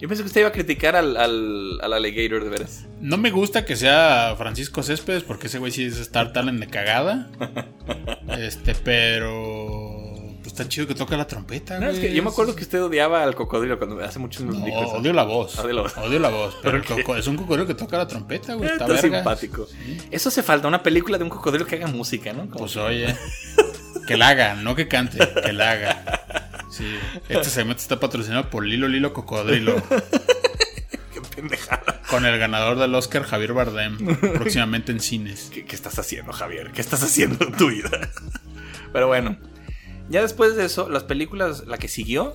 [0.00, 2.86] Yo pensé que usted iba a criticar al, al, al Alligator, de veras.
[3.00, 6.66] No me gusta que sea Francisco Céspedes porque ese güey sí es Star Talent de
[6.66, 7.30] cagada.
[8.38, 10.02] este, pero...
[10.42, 12.08] Pues está chido que toca la trompeta, No, es güey.
[12.10, 15.22] que yo me acuerdo que usted odiaba al cocodrilo cuando hace muchos No, odio la
[15.22, 15.58] voz.
[15.58, 15.96] Odio la voz.
[15.96, 16.54] Odio la voz.
[16.62, 18.68] Pero el coco- es un cocodrilo que toca la trompeta, güey.
[18.70, 19.66] Está, Está simpático.
[20.10, 22.40] Eso hace falta, una película de un cocodrilo que haga música, ¿no?
[22.42, 23.16] Como- Pues oye,
[24.06, 26.04] que la haga, no que cante, que la haga.
[26.74, 26.96] Sí,
[27.28, 29.76] este segmento está patrocinado por Lilo Lilo Cocodrilo,
[31.12, 32.02] Qué pendejada.
[32.10, 35.50] con el ganador del Oscar Javier Bardem, próximamente en cines.
[35.52, 36.72] ¿Qué, qué estás haciendo, Javier?
[36.72, 38.10] ¿Qué estás haciendo en tu vida?
[38.92, 39.36] Pero bueno,
[40.08, 42.34] ya después de eso, las películas, la que siguió,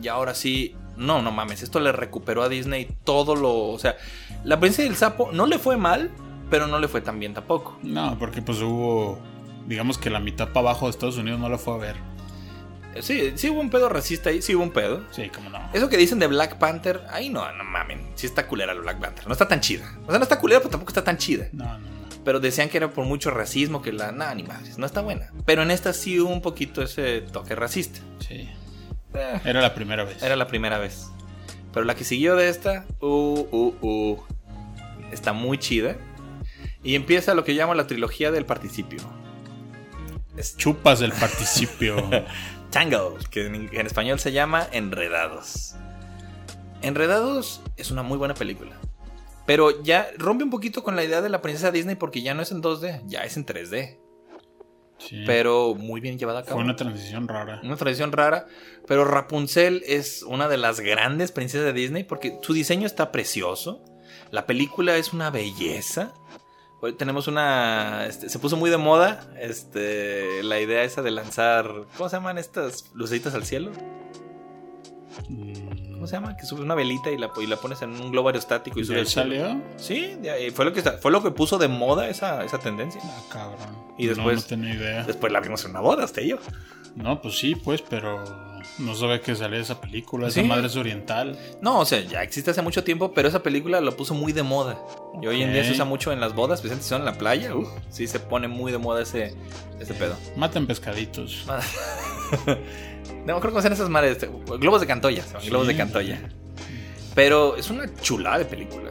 [0.00, 3.54] ya ahora sí No, no mames, esto le recuperó a Disney todo lo...
[3.68, 3.96] O sea,
[4.44, 6.10] La Princesa del Sapo no le fue mal,
[6.50, 7.78] pero no le fue tan bien tampoco.
[7.82, 9.20] No, porque pues hubo,
[9.68, 12.15] digamos que la mitad para abajo de Estados Unidos no la fue a ver.
[12.96, 15.04] Eh, Sí, sí hubo un pedo racista ahí, sí hubo un pedo.
[15.12, 15.58] Sí, como no.
[15.72, 18.98] Eso que dicen de Black Panther, ahí no, no mamen, sí está culera la Black
[19.00, 19.84] Panther, no está tan chida.
[20.06, 21.48] O sea, no está culera, pero tampoco está tan chida.
[21.52, 21.96] No, no, no.
[22.24, 24.10] Pero decían que era por mucho racismo, que la...
[24.10, 25.30] Nah, ni madres, no está buena.
[25.44, 28.00] Pero en esta sí hubo un poquito ese toque racista.
[28.18, 28.48] Sí.
[29.14, 30.20] Eh, Era la primera vez.
[30.22, 31.06] Era la primera vez.
[31.72, 34.22] Pero la que siguió de esta, uh, uh, uh,
[35.12, 35.96] está muy chida.
[36.82, 38.98] Y empieza lo que llamo la trilogía del participio.
[40.56, 41.96] Chupas el participio.
[42.76, 45.76] Tangle, que en, en español se llama Enredados.
[46.82, 48.78] Enredados es una muy buena película.
[49.46, 52.42] Pero ya rompe un poquito con la idea de la princesa Disney porque ya no
[52.42, 53.96] es en 2D, ya es en 3D.
[54.98, 55.22] Sí.
[55.24, 56.56] Pero muy bien llevada a cabo.
[56.56, 57.62] Fue una transición rara.
[57.64, 58.46] Una tradición rara,
[58.86, 63.82] pero Rapunzel es una de las grandes princesas de Disney porque su diseño está precioso.
[64.30, 66.12] La película es una belleza.
[66.92, 68.06] Tenemos una.
[68.06, 71.66] este, se puso muy de moda este, la idea esa de lanzar.
[71.96, 73.72] ¿Cómo se llaman estas lucecitas al cielo?
[75.28, 75.65] Mm,
[76.06, 76.36] ¿Cómo se llama?
[76.36, 78.86] Que subes una velita y la, y la pones en un globo aerostático y ¿de
[78.86, 79.10] sube cielo.
[79.10, 79.60] salió?
[79.76, 83.00] Sí, ahí- fue lo, que, fue lo que puso de moda esa, esa tendencia.
[83.04, 83.76] Ah, cabrón.
[83.98, 85.02] Y No, después- No, tenía idea.
[85.04, 86.38] Después la vimos en una boda, hasta yo.
[86.94, 88.24] No, pues sí, pues, pero
[88.78, 90.28] no sabía que salía esa película.
[90.28, 91.38] Esa madre es oriental.
[91.60, 94.42] No, o sea, ya existe hace mucho tiempo, pero esa película lo puso muy de
[94.42, 94.78] moda.
[95.20, 97.18] Y hoy en día se usa mucho en las bodas, especialmente si son en la
[97.18, 97.54] playa.
[97.54, 99.34] uf, sí se pone muy de moda ese,
[99.80, 100.16] ese pedo.
[100.36, 101.44] Maten pescaditos.
[103.26, 104.12] no, creo que son esas madres.
[104.12, 105.24] este, globos de Cantoya.
[105.40, 105.48] Sí.
[105.48, 106.20] Globos de Cantoya.
[107.14, 108.90] Pero es una chulada de película.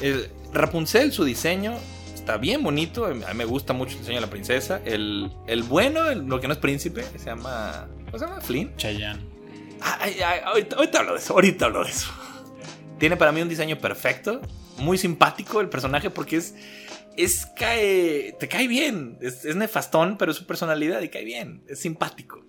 [0.00, 1.74] El- Rapunzel, su diseño
[2.14, 3.04] está bien bonito.
[3.06, 4.80] A mí me gusta mucho el diseño de la princesa.
[4.84, 7.86] El, el bueno, el- lo que no es príncipe, se llama.
[8.06, 8.40] ¿Cómo se llama?
[8.40, 8.76] Flynn.
[8.76, 9.22] Chayanne.
[9.80, 12.10] Ay, ay, ahorita, ahorita hablo de eso, ahorita hablo de eso.
[12.98, 14.42] Tiene para mí un diseño perfecto,
[14.76, 16.54] muy simpático el personaje porque es,
[17.16, 21.62] es cae, te cae bien, es, es nefastón, pero es su personalidad y cae bien,
[21.66, 22.44] es simpático.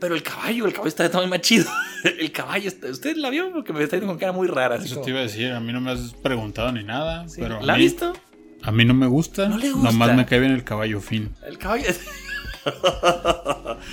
[0.00, 1.66] Pero el caballo, el caballo está muy más chido.
[2.04, 4.76] El caballo, está, usted la vio porque me está diciendo con cara muy rara.
[4.76, 7.28] así Eso como- te iba a decir, a mí no me has preguntado ni nada.
[7.28, 7.40] Sí.
[7.40, 8.12] pero ¿La ha mí- visto?
[8.62, 9.48] A mí no me gusta.
[9.48, 9.90] ¿No le gusta?
[9.90, 11.34] Nomás me cae bien el caballo fin.
[11.46, 11.86] El caballo.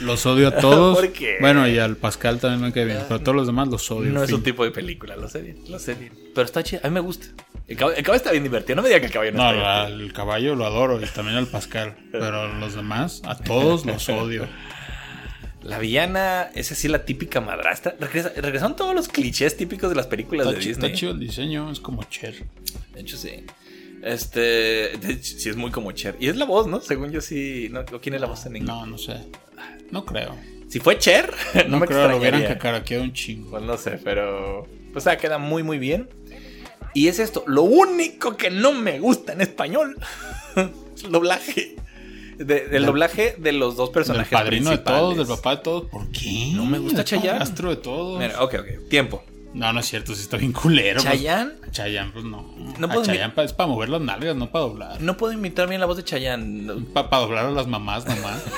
[0.01, 0.97] Los odio a todos.
[0.99, 1.37] ¿Por qué?
[1.39, 2.99] Bueno, y al Pascal también me cae bien.
[3.03, 4.11] Pero a todos los demás los odio.
[4.11, 6.13] no es un tipo de película, lo sé bien, lo sé bien.
[6.33, 7.27] Pero está chido, a mí me gusta.
[7.67, 9.49] El caballo, el caballo está bien divertido, no me diga que el caballo no, No,
[9.51, 10.05] está divertido.
[10.05, 11.95] el caballo lo adoro y también al Pascal.
[12.11, 14.47] Pero los demás, a todos los odio.
[15.65, 17.95] La villana, es la típica madrastra.
[17.99, 20.85] Regresa- regresaron todos los clichés típicos de las películas Está, de Disney.
[20.89, 22.45] está chido el diseño, es como Cher.
[22.93, 23.45] De hecho, sí.
[24.03, 24.93] Este.
[24.93, 26.15] hecho, sí, es muy como Cher.
[26.19, 26.81] Y es la voz, ¿no?
[26.81, 27.69] Según yo, sí.
[27.71, 28.67] No, ¿Quién es la voz en inglés?
[28.75, 29.15] No, no sé.
[29.91, 30.35] No creo.
[30.67, 32.47] Si fue Cher, no, No, me creo, lo hubieran extrañaría.
[32.57, 33.49] cacaraqueado un chingo.
[33.51, 34.67] Pues no sé, pero.
[34.93, 36.09] O sea, queda muy, muy bien.
[36.93, 37.43] Y es esto.
[37.47, 39.97] Lo único que no me gusta en español
[40.95, 41.75] es el doblaje.
[42.37, 44.31] De- del Del- doblaje de los dos Del personajes.
[44.31, 45.85] padrino de todos, del papá de todos.
[45.89, 46.51] ¿Por qué?
[46.53, 47.29] No me gusta Chayanne.
[47.39, 48.19] padrastro de todos.
[48.19, 48.89] Mira, ok, ok.
[48.89, 49.23] Tiempo.
[49.53, 51.01] No, no es cierto, sí está bien culero.
[51.01, 51.13] pues.
[51.13, 51.53] Chayanne.
[51.71, 52.53] Chayanne, pues no.
[52.77, 55.01] No puedo Chayanne es para mover las nalgas, no para doblar.
[55.01, 56.73] No puedo imitar bien la voz de Chayanne.
[56.93, 58.43] Para doblar a las mamás nomás.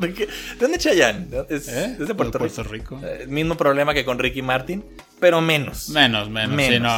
[0.00, 1.26] ¿De, qué- ¿de dónde es Chayanne?
[1.48, 1.96] ¿Es, ¿Eh?
[2.00, 2.96] es de Puerto, Puerto Rico.
[2.96, 3.00] Rico.
[3.06, 4.84] Eh, mismo problema que con Ricky Martin,
[5.18, 5.88] pero menos.
[5.88, 6.56] Menos, menos.
[6.62, 6.88] Sí, no.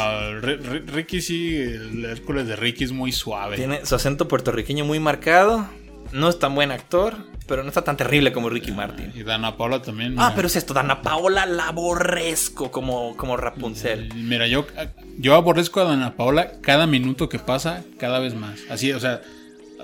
[0.40, 3.57] Ri- Ri- Ricky sí, el Hércules de Ricky es muy suave.
[3.57, 5.66] Tiene su acento puertorriqueño muy marcado.
[6.12, 9.12] No es tan buen actor, pero no está tan terrible como Ricky Martin.
[9.14, 10.14] Y Dana Paula también.
[10.18, 14.12] Ah, pero es esto, Dana Paola la aborrezco como, como Rapunzel.
[14.14, 14.66] Mira, yo,
[15.18, 18.61] yo aborrezco a Dana Paola cada minuto que pasa, cada vez más.
[18.70, 19.20] Así, o sea,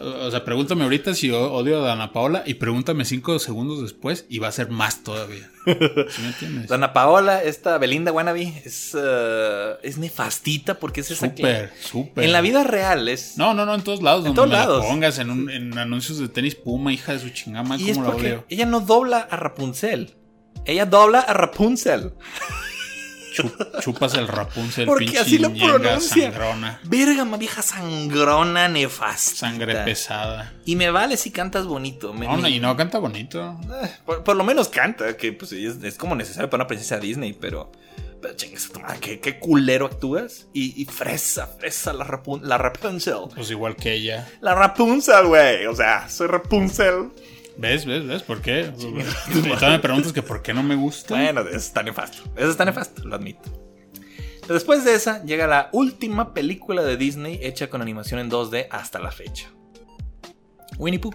[0.01, 4.39] o sea, pregúntame ahorita si odio a Dana Paola y pregúntame cinco segundos después y
[4.39, 5.51] va a ser más todavía.
[5.67, 6.69] ¿Sí me entiendes?
[6.69, 12.25] Dana Paola, esta Belinda Wannabe, es, eh, es nefastita porque es esa que- Súper, súper.
[12.25, 13.37] En la vida real es...
[13.37, 14.27] No, no, no, en todos lados.
[14.27, 14.85] En donde todos me la lados.
[14.87, 18.45] pongas en, un- en anuncios de tenis Puma, hija de su chingama, como la odio.
[18.49, 20.15] ella no dobla a Rapunzel.
[20.65, 22.13] Ella dobla a Rapunzel.
[23.37, 26.31] Chup- chupas el Rapunzel, Porque pinche así lo pronuncia.
[26.33, 26.81] sangrona.
[26.85, 29.37] Verga, ma vieja sangrona, nefasta.
[29.37, 30.53] Sangre pesada.
[30.65, 32.13] Y me vale si cantas bonito.
[32.13, 33.59] me- No, no, me- y no canta bonito.
[33.83, 36.99] Eh, por, por lo menos canta, que pues es, es como necesario para una princesa
[36.99, 37.71] Disney, pero.
[38.23, 38.71] Pero chingas
[39.01, 40.47] qué, qué culero actúas.
[40.55, 43.17] Y, y fresa, fresa la, Rapun- la Rapunzel.
[43.35, 44.27] Pues igual que ella.
[44.41, 45.67] La Rapunzel, güey.
[45.67, 47.11] O sea, soy Rapunzel.
[47.59, 47.87] ¿Ves?
[47.87, 48.07] ¿Ves?
[48.07, 48.23] ¿Ves?
[48.23, 48.71] ¿Por qué?
[48.79, 51.15] Y todavía me preguntas que por qué no me gusta.
[51.15, 52.23] Bueno, eso está nefasto.
[52.37, 53.43] Eso está nefasto, lo admito.
[54.49, 58.99] Después de esa, llega la última película de Disney hecha con animación en 2D hasta
[58.99, 59.51] la fecha.
[60.79, 61.15] Winnie Pooh.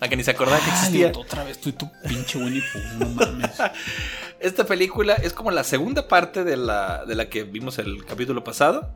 [0.00, 1.12] La que ni se acordaba que Ay, existía.
[1.14, 3.50] otra vez estoy tu pinche Winnie Pooh, no mames.
[4.40, 8.42] esta película es como la segunda parte de la, de la que vimos el capítulo
[8.44, 8.94] pasado.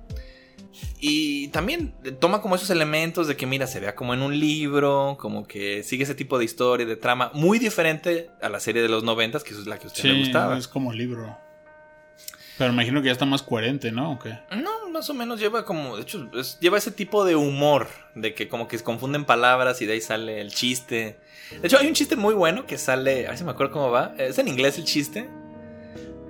[1.01, 5.17] Y también toma como esos elementos de que, mira, se vea como en un libro,
[5.21, 8.89] como que sigue ese tipo de historia, de trama, muy diferente a la serie de
[8.89, 10.59] los noventas, que es la que a usted le gustaba.
[10.59, 11.39] es como libro.
[12.57, 14.13] Pero imagino que ya está más coherente, ¿no?
[14.13, 14.37] ¿O qué?
[14.57, 17.87] No, más o menos lleva como, de hecho, es- lleva ese tipo de humor,
[18.17, 21.21] de que como que se confunden palabras y de ahí sale el chiste.
[21.61, 23.91] De hecho, hay un chiste muy bueno que sale, a ver si me acuerdo cómo
[23.93, 25.29] va, es en inglés el chiste.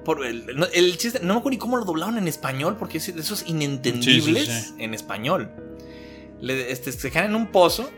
[0.09, 2.97] Por el, no, el chiste, no me acuerdo ni cómo lo doblaron en español, porque
[2.97, 4.75] es de esos inentendibles Sí, sí, sí.
[4.79, 5.51] en español.
[6.41, 7.91] Le, este, se quedan en un pozo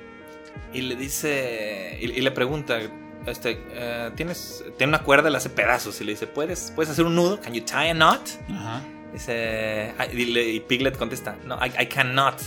[0.72, 2.80] y le dice, y, y le pregunta,
[3.26, 7.04] este, eh, tienes, tiene una cuerda, le hace pedazos y le dice, ¿puedes, ¿puedes hacer
[7.04, 7.38] un nudo?
[7.40, 8.22] ¿Can you tie a knot?
[8.50, 8.82] Ajá.
[9.12, 12.40] Dice, ah, y, le- y Piglet contesta, no, I, I cannot.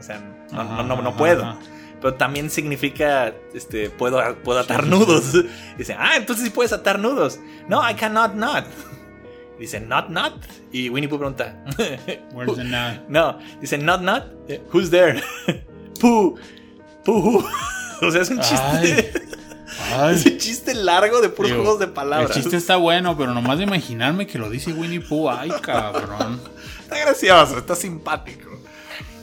[0.00, 0.18] O sea,
[0.50, 1.44] no, Ajá, no, no, no puedo.
[1.44, 1.58] ajá.
[2.00, 5.32] Pero también significa, este, puedo, puedo atar nudos.
[5.78, 7.38] Dice, ah, entonces sí puedes atar nudos.
[7.68, 8.64] No, I cannot not.
[9.58, 10.34] Dice, not, not.
[10.72, 11.56] Y Winnie Pooh pregunta,
[12.32, 13.08] Where's the knot?
[13.08, 14.24] no, dice, not, not.
[14.48, 15.22] Eh, Who's there?
[16.00, 16.36] Pooh.
[17.04, 17.44] Pooh.
[18.02, 18.60] O sea, es un chiste.
[18.60, 19.10] Ay.
[19.94, 20.14] Ay.
[20.16, 22.36] Es un chiste largo de puros Digo, juegos de palabras.
[22.36, 25.30] El chiste está bueno, pero nomás de imaginarme que lo dice Winnie Pooh.
[25.30, 26.38] Ay, cabrón.
[26.80, 28.60] Está gracioso, está simpático.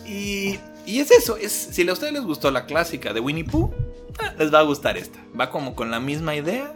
[0.05, 3.73] Y, y es eso, es, si a ustedes les gustó la clásica de Winnie Pooh,
[4.19, 5.17] ah, les va a gustar esta.
[5.39, 6.73] Va como con la misma idea,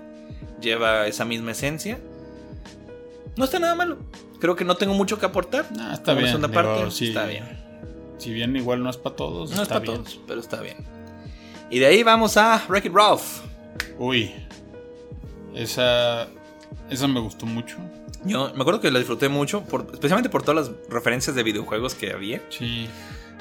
[0.62, 2.00] lleva esa misma esencia.
[3.38, 3.98] No está nada malo.
[4.40, 5.72] Creo que no tengo mucho que aportar.
[5.76, 6.28] Nah, está bien.
[6.28, 7.08] segunda digo, parte, sí.
[7.10, 7.46] está bien.
[8.18, 10.78] Si bien igual no es para todos, No es para todos, pero está bien.
[11.70, 13.42] Y de ahí vamos a Wreck-It Ralph.
[14.00, 14.34] Uy.
[15.54, 16.28] Esa.
[16.90, 17.78] Esa me gustó mucho.
[18.26, 21.96] Yo me acuerdo que la disfruté mucho, por- especialmente por todas las referencias de videojuegos
[21.96, 22.42] que había.
[22.50, 22.88] Sí.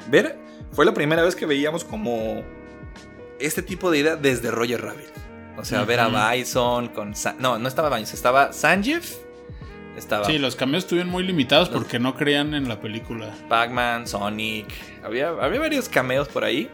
[0.09, 0.37] Ver,
[0.71, 2.43] fue la primera vez que veíamos como
[3.39, 5.09] este tipo de idea desde Roger Rabbit.
[5.57, 6.31] O sea, ver a.
[6.33, 7.15] Bison con...
[7.15, 9.03] Sa- no, no estaba Bison, estaba Sanjeev,
[9.97, 13.33] estaba Sí, los cambios estuvieron muy limitados porque no creían en la película.
[13.49, 14.67] Pac-Man, Sonic.
[15.03, 16.69] Había, había varios cameos por ahí.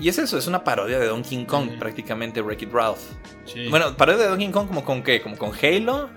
[0.00, 3.00] Y es eso, es una parodia de Donkey Kong, prácticamente Wreck-It Ralph.
[3.44, 3.66] Sí.
[3.68, 6.08] Bueno, parodia de Donkey Kong como con qué, como con Halo.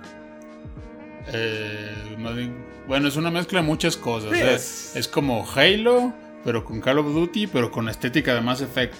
[1.33, 4.31] Eh, más bien- bueno, es una mezcla de muchas cosas.
[4.31, 5.07] Sí, es- es...
[5.07, 6.13] como Halo,
[6.43, 8.95] pero con Call of Duty, pero con estética de Mass Effect.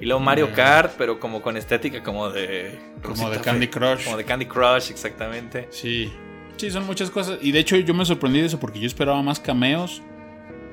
[0.00, 0.52] Y luego Mario Mm.
[0.54, 2.78] Kart, pero como con estética como de...
[3.02, 4.04] Como Rosita de Candy Fe- Crush.
[4.04, 5.68] Como de Candy Crush, exactamente.
[5.70, 6.12] Sí.
[6.58, 7.38] Sí, son muchas cosas.
[7.40, 10.02] Y de hecho yo me sorprendí de eso porque yo esperaba más cameos.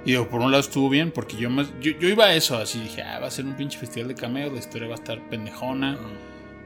[0.04, 2.58] Y digo, por un lado estuvo bien porque yo, más, yo, yo iba a eso,
[2.58, 4.98] así dije, ah, va a ser un pinche festival de cameos, la historia va a
[4.98, 5.98] estar pendejona.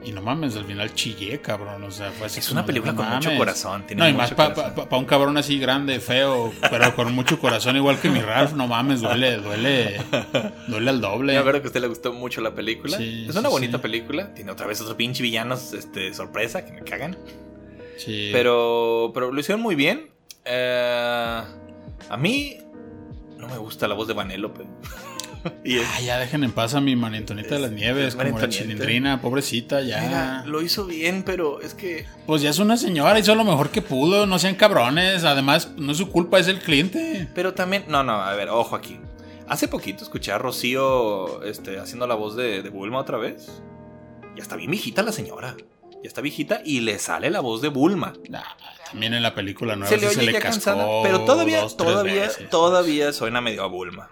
[0.03, 1.83] Y no mames, al final chillé, cabrón.
[1.83, 3.85] O sea, fue así Es una película con mucho corazón.
[3.85, 4.87] Tiene No, y más para corazón.
[4.91, 9.01] un cabrón así grande, feo, pero con mucho corazón, igual que mi Ralph, no mames,
[9.01, 10.01] duele, duele,
[10.67, 11.33] duele al doble.
[11.33, 12.97] Yo creo que a usted le gustó mucho la película.
[12.97, 13.81] Sí, es una sí, bonita sí.
[13.81, 14.33] película.
[14.33, 17.17] Tiene otra vez otros pinche villanos este, sorpresa que me cagan.
[17.99, 18.29] Sí.
[18.33, 20.09] Pero, pero lo hicieron muy bien.
[20.45, 21.41] Eh,
[22.09, 22.57] a mí
[23.37, 24.63] no me gusta la voz de Vanélope.
[25.63, 28.15] y es- Ah, ya dejen en paz a mi María Antonieta de las Es- Nieves,
[28.15, 30.01] como la chilindrina, pobrecita, ya.
[30.01, 33.69] mira, lo hizo bien, pero es que Pues ya es una señora, hizo lo mejor
[33.69, 35.23] que pudo, no sean cabrones.
[35.23, 37.27] Además, no es su culpa, es el cliente.
[37.35, 38.99] Pero también, no, no, a ver, ojo aquí.
[39.47, 43.61] Hace poquito escuché a Rocío este, haciendo la voz de, de Bulma otra vez.
[44.35, 45.55] Ya está bien viejita la señora.
[46.03, 48.13] Ya está viejita y le sale la voz de Bulma.
[48.33, 48.55] Ah,
[48.89, 50.87] también en la película nueva Se sí le se oye le ya cascó cansada.
[51.03, 52.49] Pero todavía, dos, todavía, veces.
[52.49, 54.09] todavía suena medio a Bulma.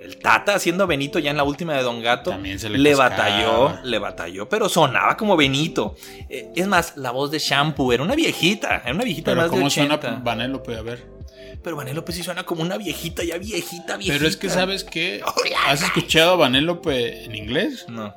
[0.00, 2.30] El Tata haciendo Benito ya en la última de Don Gato.
[2.30, 5.96] También se le le batalló, le batalló, pero sonaba como Benito.
[6.30, 9.42] Eh, es más, la voz de Shampoo era una viejita, era una viejita de Pero
[9.42, 10.00] más de ¿cómo 80.
[10.00, 10.76] suena Vanélope?
[10.76, 11.18] A ver.
[11.62, 14.14] Pero Vanellope sí suena como una viejita, ya viejita, viejita.
[14.16, 15.22] Pero es que, ¿sabes qué?
[15.66, 17.86] ¿Has escuchado a Vanélope en inglés?
[17.88, 18.14] No.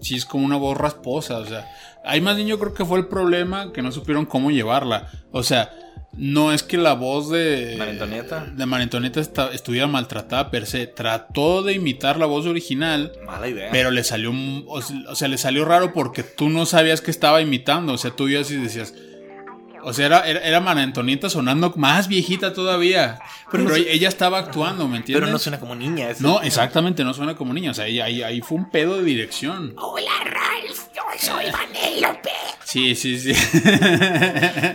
[0.00, 1.66] Sí, es como una voz rasposa, o sea.
[2.04, 5.08] Ahí más bien yo creo que fue el problema que no supieron cómo llevarla.
[5.32, 5.70] O sea,
[6.16, 7.74] no es que la voz de...
[7.78, 8.44] María Antonieta.
[8.54, 8.66] De
[9.20, 10.86] esta- estuviera maltratada per se.
[10.86, 13.68] Trató de imitar la voz original, Mala idea.
[13.72, 14.30] pero le salió...
[14.30, 17.92] un- O sea, o sea, le salió raro porque tú no sabías que estaba imitando.
[17.94, 18.92] O sea, tú ibas y decías...
[19.84, 23.18] O sea, era, era, era María Antonieta sonando más viejita todavía.
[23.50, 25.20] Pero Pero, no sé- ella estaba actuando, ¿me entiendes?
[25.22, 26.10] Pero no suena como niña.
[26.10, 27.70] es- No, exactamente, no suena como niña.
[27.70, 29.74] O sea, ahí, ahí, ahí fue un pedo de dirección.
[29.76, 30.80] Hola, Ralph.
[30.94, 32.30] Yo soy Vanellope.
[32.64, 33.32] Sí, sí, sí.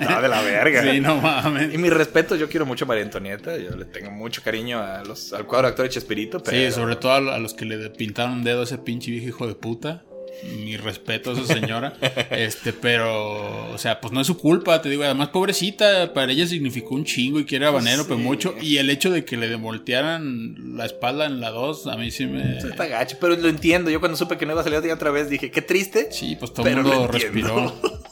[0.10, 0.82] No, de la verga.
[0.84, 1.78] Sí, no Y mames.
[1.78, 3.58] mi respeto, yo quiero mucho a María Antonieta.
[3.58, 6.42] Yo le tengo mucho cariño a los, al cuadro de actor de Chespirito.
[6.42, 6.58] Pero...
[6.72, 9.28] Sí, sobre todo a a los que le pintaron un dedo a ese pinche viejo
[9.30, 10.04] hijo de puta.
[10.44, 11.94] Mi respeto a esa señora.
[12.32, 15.04] este, pero, o sea, pues no es su culpa, te digo.
[15.04, 18.22] Además, pobrecita, para ella significó un chingo y quiere a Pues Vanellope sí.
[18.22, 18.56] mucho.
[18.62, 22.26] Y el hecho de que le voltearan la espalda en la 2, a mí sí
[22.26, 22.58] me.
[22.58, 23.90] Está gacho, pero lo entiendo.
[23.90, 26.10] Yo cuando supe que no iba a salir otra vez dije, qué triste.
[26.12, 27.74] Sí, pues todo el Pero mundo respiró.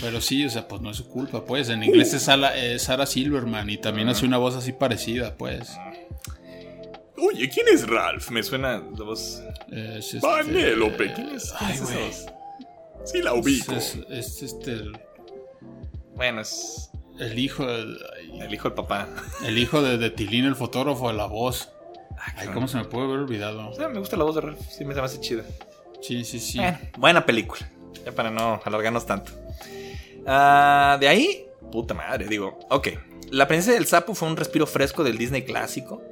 [0.00, 1.68] Pero sí, o sea, pues no es su culpa, pues.
[1.70, 5.70] En inglés es, Sarah Silverman y también hace una voz así parecida, pues.
[7.20, 8.30] Oye, ¿quién es Ralph?
[8.30, 9.42] Me suena la voz.
[9.70, 11.52] Es este- Vanellope, ¿quién es?
[11.58, 12.06] ¿Quién Ay, es güey.
[12.06, 12.26] voz?
[13.04, 13.72] Sí, la Es, ubico.
[13.74, 14.98] es- es este el,
[16.14, 19.08] Bueno, es el hijo ay, el hijo del papá.
[19.44, 21.70] el hijo de, de Tilín, el fotógrafo de la voz.
[22.20, 23.68] Ay, Ay, ¿cómo se me puede haber olvidado?
[23.68, 24.60] O sea, me gusta la voz de Ralph.
[24.68, 25.44] Sí, me hace chida.
[26.00, 26.58] Sí, sí, sí.
[26.58, 27.68] Bueno, buena película.
[28.04, 29.32] Ya para no alargarnos tanto.
[30.26, 32.88] Ah, de ahí, puta madre, digo, ok.
[33.30, 36.02] La princesa del sapo fue un respiro fresco del Disney clásico.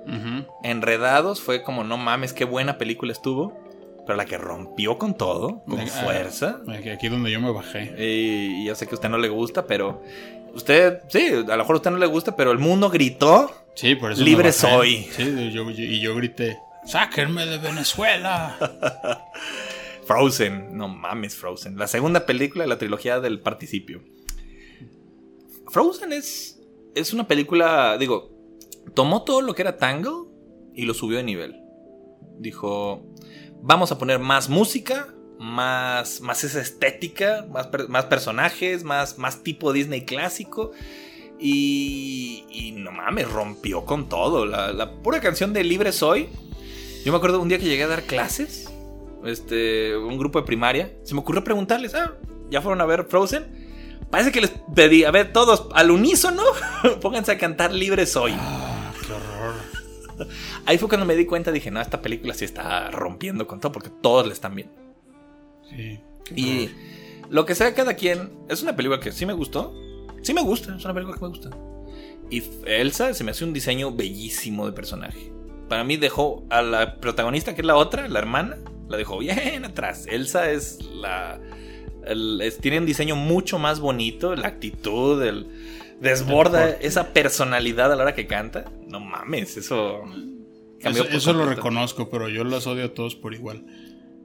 [0.62, 3.58] Enredados fue como, no mames, qué buena película estuvo.
[4.06, 6.60] Pero la que rompió con todo, con Ah, fuerza.
[6.68, 7.92] Aquí, aquí donde yo me bajé.
[7.98, 10.00] Y ya sé que a usted no le gusta, pero.
[10.54, 13.52] Usted, sí, a lo mejor a usted no le gusta, pero el mundo gritó.
[13.74, 14.22] Sí, por eso.
[14.22, 15.08] Libre soy.
[15.10, 18.56] Sí, yo- yo- y yo grité: ¡Sáquenme de Venezuela!
[20.06, 21.76] Frozen, no mames, Frozen.
[21.76, 24.02] La segunda película de la trilogía del participio.
[25.68, 26.55] Frozen es,
[26.96, 28.32] es una película, digo,
[28.94, 30.28] tomó todo lo que era Tangle
[30.74, 31.60] y lo subió de nivel.
[32.38, 33.06] Dijo,
[33.62, 39.72] vamos a poner más música, más, más esa estética, más, más personajes, más, más tipo
[39.72, 40.72] Disney clásico.
[41.38, 44.46] Y, y no mames, rompió con todo.
[44.46, 46.28] La, la pura canción de Libre Soy.
[47.04, 48.72] Yo me acuerdo un día que llegué a dar clases
[49.26, 52.14] este, un grupo de primaria, se me ocurrió preguntarles, ah,
[52.50, 53.65] ¿ya fueron a ver Frozen?
[54.10, 56.42] Parece que les pedí, a ver, todos al unísono,
[57.00, 58.34] pónganse a cantar Libre Soy.
[58.38, 59.54] ¡Ah, qué horror!
[60.64, 63.72] Ahí fue cuando me di cuenta, dije, no, esta película sí está rompiendo con todo,
[63.72, 64.74] porque todos le están viendo.
[65.68, 66.00] Sí.
[66.34, 67.30] Y horror.
[67.30, 69.74] lo que sea cada quien, es una película que sí me gustó,
[70.22, 71.50] sí me gusta, es una película que me gusta.
[72.30, 75.32] Y Elsa se me hace un diseño bellísimo de personaje.
[75.68, 79.64] Para mí dejó a la protagonista, que es la otra, la hermana, la dejó bien
[79.64, 80.06] atrás.
[80.08, 81.40] Elsa es la...
[82.06, 85.46] el- es- tiene un diseño mucho más bonito, la actitud, el
[86.00, 88.70] desborda El esa personalidad a la hora que canta.
[88.86, 90.02] No mames, eso
[90.82, 93.64] cambió Eso, eso lo reconozco, pero yo las odio a todos por igual.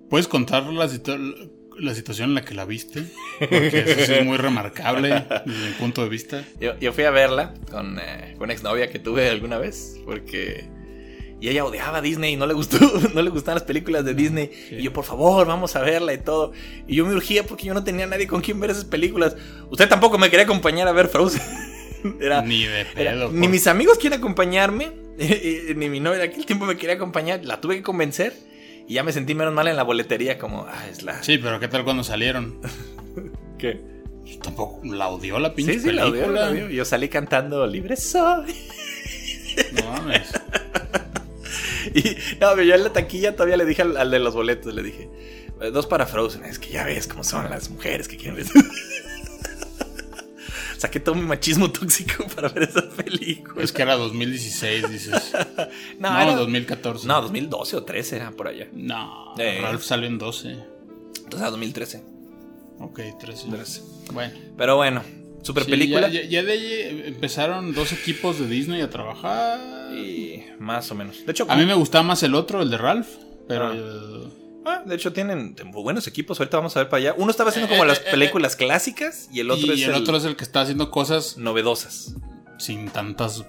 [0.10, 3.06] ¿Puedes contar la, situ- la situación en la que la viste?
[3.40, 5.10] Porque eso es muy remarcable
[5.46, 6.44] desde mi punto de vista.
[6.60, 10.68] Yo, yo fui a verla con, eh, con una exnovia que tuve alguna vez, porque...
[11.42, 12.78] Y ella odiaba Disney y no le gustó,
[13.14, 14.52] no le gustaban las películas de Disney.
[14.70, 14.76] sí.
[14.76, 16.54] Y yo, por favor, vamos a verla y todo.
[16.88, 19.36] Y yo me urgía porque yo no tenía nadie con quien ver esas películas.
[19.70, 21.42] Usted tampoco me quería acompañar a ver Frozen.
[22.22, 23.32] Era, Ni de era- pedo.
[23.32, 24.92] ni mis amigos quieren acompañarme,
[25.76, 27.44] ni mi novia de aquel tiempo me quería acompañar.
[27.44, 28.34] La tuve que convencer
[28.88, 31.22] y ya me sentí menos mal en la boletería, como, ah, es la.
[31.22, 32.60] Sí, pero ¿qué tal cuando salieron?
[33.60, 33.82] ¿Qué?
[34.44, 36.70] Tampoco la odió la pinche Sí, sí, la odió, la odió.
[36.72, 38.56] Y Yo salí cantando Libre soy.
[39.74, 40.32] No mames.
[41.96, 44.84] Y no, yo en la taquilla todavía le dije al, al de los boletos, le
[44.84, 45.10] dije,
[45.62, 48.46] "Eh, dos para Frozen, es que ya ves cómo son las mujeres que quieren ver.
[50.78, 53.64] Saqué todo mi machismo tóxico para ver esa película.
[53.64, 55.32] Es que era 2016, dices.
[56.00, 57.06] no, No, era- 2014.
[57.08, 58.68] no, 2012 o 13 era por allá.
[58.74, 59.60] No, Eh.
[59.62, 60.50] Ralph salió en 12.
[60.50, 62.04] Entonces era 2013.
[62.80, 63.50] Ok, 13.
[63.52, 63.82] 13.
[64.12, 64.34] Bueno.
[64.58, 65.04] Pero bueno,
[65.44, 66.08] super Sí, película.
[66.10, 69.60] Ya, ya- ya de ahí empezaron dos equipos de Disney a trabajar.
[69.92, 71.26] Y más o menos.
[71.26, 73.08] De hecho, A mí me gustaba más el otro, el de Ralph.
[73.48, 73.68] Pero.
[73.68, 73.74] Ah.
[73.76, 76.40] eh, ah, de hecho tienen buenos equipos.
[76.40, 77.16] Ahorita vamos a ver para allá.
[77.18, 79.88] Uno estaba haciendo como Eh, las eh, eh, películas clásicas y el otro y es
[79.88, 82.16] el otro es el que está haciendo cosas novedosas.
[82.58, 83.44] sin tantas.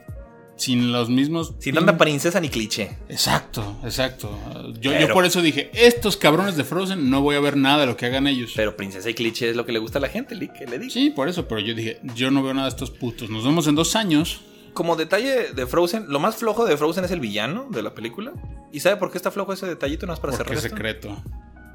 [0.54, 1.54] Sin los mismos.
[1.58, 2.96] Sin tanta princesa ni cliché.
[3.08, 4.38] Exacto, exacto.
[4.80, 7.96] Yo, por eso dije: Estos cabrones de Frozen no voy a ver nada de lo
[7.96, 8.52] que hagan ellos.
[8.54, 10.92] Pero princesa y cliché es lo que le gusta a la gente, que le digo.
[10.92, 13.28] Sí, por eso, pero yo dije: Yo no veo nada de estos putos.
[13.28, 14.42] Nos vemos en dos años.
[14.72, 18.32] Como detalle de Frozen, lo más flojo de Frozen es el villano de la película.
[18.72, 20.06] ¿Y sabe por qué está flojo ese detallito?
[20.06, 20.68] No es para es cerrar esto?
[20.68, 21.22] secreto.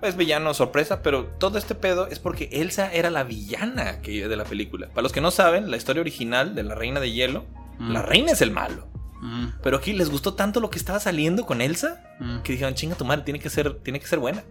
[0.01, 4.35] Es villano, sorpresa, pero todo este pedo es porque Elsa era la villana que, de
[4.35, 4.87] la película.
[4.89, 7.45] Para los que no saben, la historia original de la Reina de Hielo,
[7.79, 7.91] Mm.
[7.93, 8.87] la reina es el malo.
[9.21, 12.39] Mm, Pero aquí les gustó tanto lo que estaba saliendo con Elsa mm.
[12.39, 14.43] que dijeron, chinga tu madre, tiene que ser, tiene que ser buena.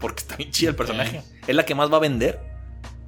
[0.00, 1.22] Porque está bien chida el personaje.
[1.46, 2.40] Es la que más va a vender.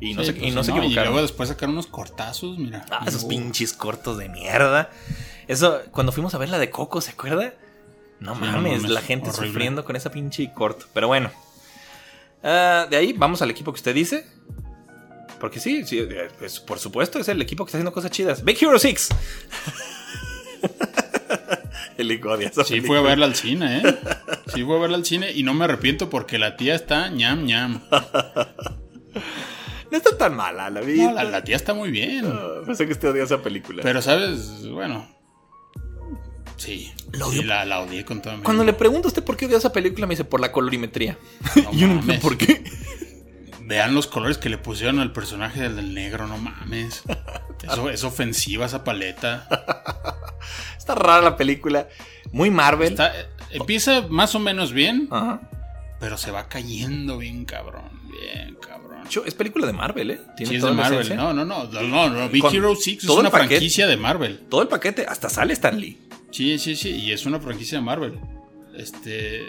[0.00, 2.84] Y no, Sí, se, pues y no se Y luego después sacaron unos cortazos, mira.
[2.90, 4.90] Ah, esos pinches cortos de mierda.
[5.48, 7.54] Eso, cuando fuimos a ver la de Coco, ¿se acuerda?
[8.20, 9.48] No Sí, no mames, mames, la gente horrible.
[9.48, 10.86] sufriendo con esa pinche corto.
[10.92, 11.30] Pero bueno.
[12.42, 14.26] Ah, de ahí vamos al equipo que usted dice.
[15.40, 18.44] Porque sí, sí eh, pues, por supuesto, es el equipo que está haciendo cosas chidas.
[18.44, 19.08] Big Hero 6.
[21.98, 22.38] el Sí, película.
[22.86, 23.98] fui a verla al cine, ¿eh?
[24.54, 27.44] Sí, fui a verla al cine y no me arrepiento porque la tía está ñam
[27.44, 27.82] ñam.
[29.96, 31.04] No está tan mala la vida.
[31.06, 32.26] No, la, la tía está muy bien.
[32.26, 33.82] Ah, pensé que usted odia esa película.
[33.82, 34.68] Pero, ¿sabes?
[34.68, 35.06] Bueno.
[36.56, 36.92] Sí.
[37.12, 37.48] Lo sí, odio.
[37.48, 39.72] la, la odié con toda mi Cuando le pregunto a usted por qué odia esa
[39.72, 41.18] película, me dice por la colorimetría.
[41.56, 42.64] No y yo no por qué.
[43.62, 47.02] Vean los colores que le pusieron al personaje del, del negro, no mames.
[47.62, 49.48] Eso es ofensiva esa paleta.
[50.78, 51.88] Está rara la película.
[52.32, 52.90] Muy Marvel.
[52.92, 53.12] Está-
[53.50, 55.40] empieza más o menos bien, Ajá.
[56.00, 57.90] pero se va cayendo bien cabrón.
[58.10, 58.85] Bien cabrón.
[59.06, 60.20] Hecho, es película de Marvel, ¿eh?
[60.36, 61.16] Tiene Sí, es de Marvel.
[61.16, 61.64] No, no, no.
[61.64, 62.28] No, no.
[62.28, 63.48] Big Con Hero 6 es una paquete.
[63.54, 64.40] franquicia de Marvel.
[64.48, 65.98] Todo el paquete, hasta sale Stan Lee.
[66.30, 66.90] Sí, sí, sí.
[66.90, 68.18] Y es una franquicia de Marvel.
[68.76, 69.42] Este.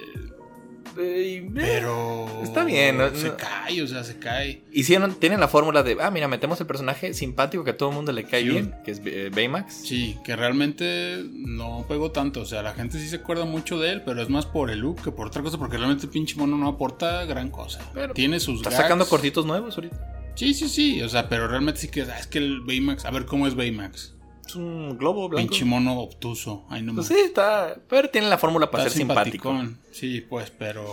[1.00, 2.28] Eh, Pero.
[2.44, 4.62] Está bien, no- Se no- cae, o sea, se cae.
[4.72, 7.96] Hicieron, tienen la fórmula de, ah, mira, metemos el personaje simpático que a todo el
[7.96, 8.50] mundo le cae Sí.
[8.50, 9.74] bien, que es eh, Baymax.
[9.86, 12.42] Sí, que realmente no pegó tanto.
[12.42, 14.80] O sea, la gente sí se acuerda mucho de él, pero es más por el
[14.80, 17.80] look que por otra cosa, porque realmente el pinche mono no aporta gran cosa.
[17.94, 18.58] Pero Tiene sus.
[18.58, 18.82] Está gags.
[18.84, 20.14] sacando cortitos nuevos ahorita.
[20.36, 21.02] Sí, sí, sí.
[21.02, 23.06] O sea, pero realmente sí que ah, es que el Baymax.
[23.06, 24.14] A ver cómo es Baymax.
[24.48, 25.50] Es un globo blanco.
[25.50, 26.66] Pinche mono obtuso.
[26.70, 27.76] Ay, no Pues sí, está.
[27.90, 29.54] Pero tiene la fórmula para Está ser simpático.
[29.92, 30.86] Sí, pues, pero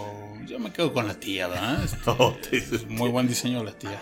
[0.46, 1.82] yo me quedo con la tía, ¿verdad?
[1.84, 3.98] Este, No, es muy buen diseño la tía.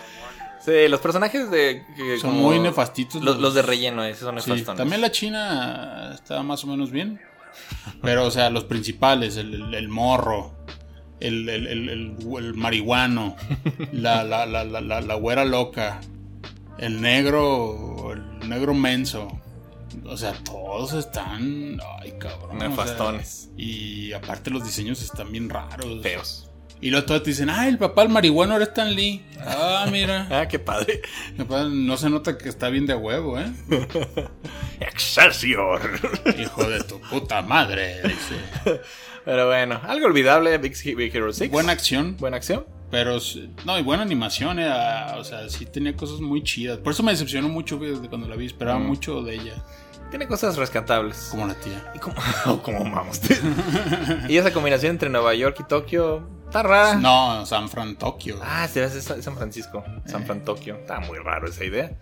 [0.65, 1.83] Sí, los personajes de.
[1.95, 3.21] que Son muy nefastitos.
[3.21, 4.77] Los, los de relleno, esos son Sí, nefastones.
[4.77, 7.19] también la china está más o menos bien.
[8.01, 10.53] Pero, o sea, los principales, el, el- el morro,
[11.19, 13.35] el, el- el- el- el marihuano,
[13.91, 15.99] la, la, la, la, la- la güera loca,
[16.79, 19.27] el negro, el negro menso.
[20.05, 21.79] O sea, todos están.
[22.01, 22.57] Ay, cabrón.
[22.57, 23.49] o sea, Nefastones.
[23.57, 26.01] y aparte los diseños están bien raros.
[26.01, 26.49] Feos.
[26.81, 29.23] Y luego todos te dicen, ah, el papá del marihuano era Stan Lee.
[29.39, 30.27] Ah, mira.
[30.31, 31.01] Ah, qué padre.
[31.71, 33.49] No se nota que está bien de huevo, ¿eh?
[34.81, 35.79] Excelsior.
[36.37, 38.81] Hijo de tu puta madre, dice.
[39.25, 41.49] Pero bueno, algo olvidable, Big, Big Hero 6.
[41.49, 42.65] Buena acción, Buena acción.
[42.91, 43.17] pero
[43.65, 46.79] no, y buena animación, eh, ah, o sea, sí tenía cosas muy chidas.
[46.79, 48.85] Por eso me decepcionó mucho desde cuando la vi, esperaba Mm.
[48.87, 49.63] mucho de ella,
[50.13, 51.29] Tiene cosas rescatables.
[51.31, 51.91] como la tía.
[51.95, 52.15] Y como,
[52.61, 53.19] como vamos.
[54.29, 56.93] y esa combinación entre Nueva York y Tokio está rara.
[56.97, 58.39] No, San Fran Tokio.
[58.43, 59.83] Ah, sí, es San Francisco.
[60.05, 60.25] San Eh.
[60.25, 60.75] Fran Tokio.
[60.75, 61.93] Está muy raro esa idea.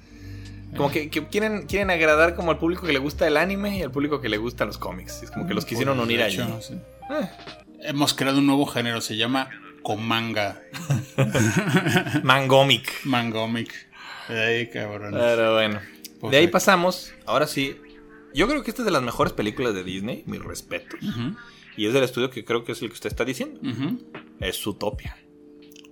[0.76, 3.82] Como que, que quieren, quieren agradar como al público que le gusta el anime y
[3.82, 5.24] al público que le gustan los cómics.
[5.24, 6.74] Es como que los quisieron Pues, unir hecho, sí.
[7.12, 7.30] Eh,
[7.84, 9.50] Hemos creado un nuevo género, se llama
[9.84, 10.60] Comanga,
[12.24, 12.92] Mangomic.
[13.06, 13.74] Mangomic.
[14.28, 15.14] Ay, cabrón.
[15.14, 15.80] Pero bueno.
[16.20, 17.14] Pues de ahí pasamos.
[17.26, 17.80] Ahora sí.
[18.34, 20.24] Yo creo que esta es de las mejores películas de Disney.
[20.26, 20.96] Mi respeto.
[21.02, 21.36] Ujú,
[21.78, 23.60] Y es del estudio que creo que es el que usted está diciendo.
[24.40, 25.18] Es Zootopia.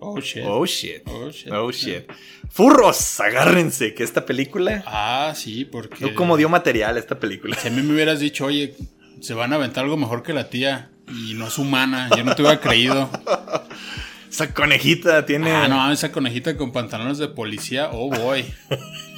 [0.02, 0.44] Oh, shit.
[0.46, 1.02] Oh shit.
[1.08, 1.52] Oh, shit.
[1.52, 2.10] Oh shit.
[2.50, 4.82] Furros, agárrense que esta película.
[4.88, 6.06] Ah, sí, porque...
[6.06, 7.58] No como dio material esta película.
[7.58, 8.76] Si a mí me hubieras dicho, oye,
[9.20, 12.34] se van a aventar algo mejor que la tía y no es humana, yo no
[12.34, 13.10] te hubiera creído.
[14.32, 15.52] Esa conejita tiene.
[15.52, 18.46] Ah, no, esa conejita con pantalones de policía, oh boy.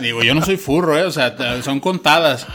[0.00, 1.04] Digo, yo no soy furro, ¿eh?
[1.04, 2.46] O sea, son contadas.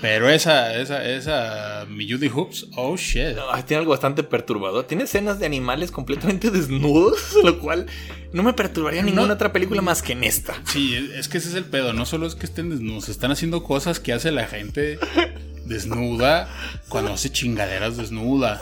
[0.00, 3.36] Pero esa, esa, esa, mi Judy Hoops, oh shit.
[3.50, 4.84] Ay, tiene algo bastante perturbador.
[4.84, 7.86] Tiene escenas de animales completamente desnudos, lo cual
[8.32, 10.54] no me perturbaría en ninguna otra película más que en esta.
[10.66, 11.92] Sí, es que ese es el pedo.
[11.92, 14.98] No solo es que estén desnudos, están haciendo cosas que hace la gente
[15.66, 16.48] desnuda
[16.88, 18.58] cuando hace chingaderas desnuda.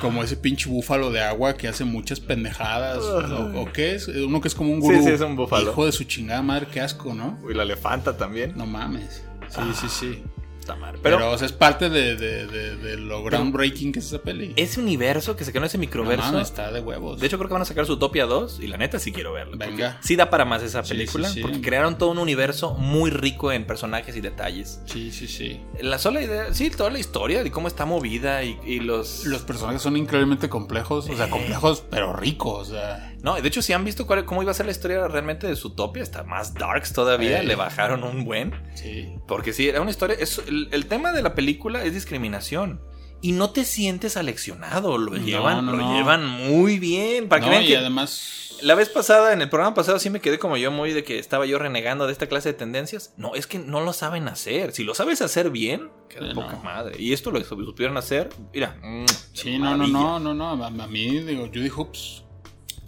[0.00, 2.98] Como ese pinche búfalo de agua que hace muchas pendejadas.
[2.98, 4.08] ¿O, o qué es?
[4.08, 5.02] Uno que es como un Sí, gurú.
[5.04, 5.70] sí, es un búfalo.
[5.70, 7.38] Hijo de su chingada madre, qué asco, ¿no?
[7.44, 8.52] Uy, la elefanta también.
[8.56, 9.22] No mames.
[9.48, 10.22] Sí, sí, sí.
[10.64, 10.98] Está mal.
[11.02, 14.18] Pero, Pero, o sea, es parte de, de- de- de lo groundbreaking que es esa
[14.22, 14.54] peli.
[14.56, 16.32] ese universo que se quedó en ese No microverso.
[16.32, 17.20] mames, está de huevos.
[17.20, 19.34] de hecho, creo que van a sacar su Utopia 2 y la neta sí quiero
[19.34, 19.56] verla.
[19.58, 19.98] Venga.
[20.02, 21.28] Sí da para más esa película.
[21.28, 21.40] sí, sí.
[21.42, 24.80] Porque crearon todo un universo muy rico en personajes y detalles.
[24.86, 25.60] sí, sí, sí.
[25.82, 29.26] La sola idea, sí, toda la historia de cómo está movida y, y los...
[29.26, 31.10] Los personajes son increíblemente complejos.
[31.10, 32.68] O sea, complejos, pero ricos.
[32.70, 33.10] O sea.
[33.22, 35.56] No, de hecho, si han visto cuál- cómo iba a ser la historia realmente de
[35.56, 37.44] Zootopia, está más darks todavía, Eh.
[37.44, 38.52] le bajaron un buen.
[38.74, 39.14] Sí.
[39.26, 40.16] Porque sí, era una historia.
[40.18, 42.80] es- el, el tema de la película es discriminación.
[43.20, 45.96] Y no te sientes aleccionado, lo llevan, no, lo no.
[45.96, 47.28] llevan muy bien.
[47.28, 48.58] Para que vean y que además.
[48.60, 51.18] la vez pasada, en el programa pasado, sí me quedé como yo muy de que
[51.18, 53.14] estaba yo renegando de esta clase de tendencias.
[53.16, 54.72] No, es que no lo saben hacer.
[54.72, 57.00] Si lo sabes hacer bien, Sí, poca madre.
[57.00, 58.76] Y esto lo supieron hacer, mira.
[58.82, 60.62] mm, Sí, no, no, no, no, no.
[60.64, 62.24] A, mí, digo, Judy Hoops.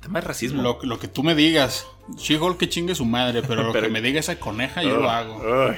[0.02, 0.60] Tema de racismo.
[0.62, 1.86] Lo, lo que tú me digas.
[2.18, 5.08] She-Hulk que chingue su madre, pero lo Pero- que me diga esa coneja, yo lo
[5.10, 5.42] hago.
[5.70, 5.76] Ay.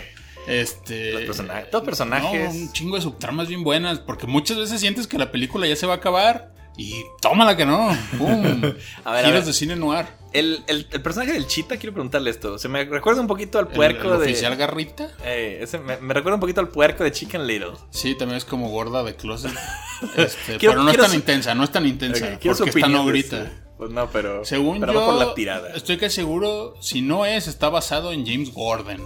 [0.49, 1.13] Este.
[1.13, 2.55] Los personajes- todos personajes.
[2.55, 3.99] No, un chingo de subtramas bien buenas.
[4.01, 6.55] Porque muchas veces sientes que la película ya se va a acabar.
[6.81, 7.89] Y tómala que no.
[8.19, 8.63] ¡Pum!
[9.05, 9.45] A ver, a Giros ver.
[9.45, 10.07] de cine noir.
[10.33, 12.57] El, el- el personaje del Chita, quiero preguntarle esto.
[12.59, 14.27] Se me recuerda un poquito al puerco el de.
[14.27, 15.11] oficial Garrita.
[15.25, 17.73] Eh, ese me, me recuerda un poquito al puerco de Chicken Little.
[17.91, 19.51] Sí, también es como gorda de closet.
[20.17, 22.39] Este, Quiero- pero no es tan su- intensa, no es tan intensa.
[22.39, 22.71] Quiero porque
[23.09, 23.43] grita.
[23.43, 23.51] eso.
[23.77, 24.45] Pues no, pero.
[24.45, 25.71] Según pero yo, va por la tirada.
[25.75, 29.03] estoy casi seguro, si no es, está basado en James Gordon.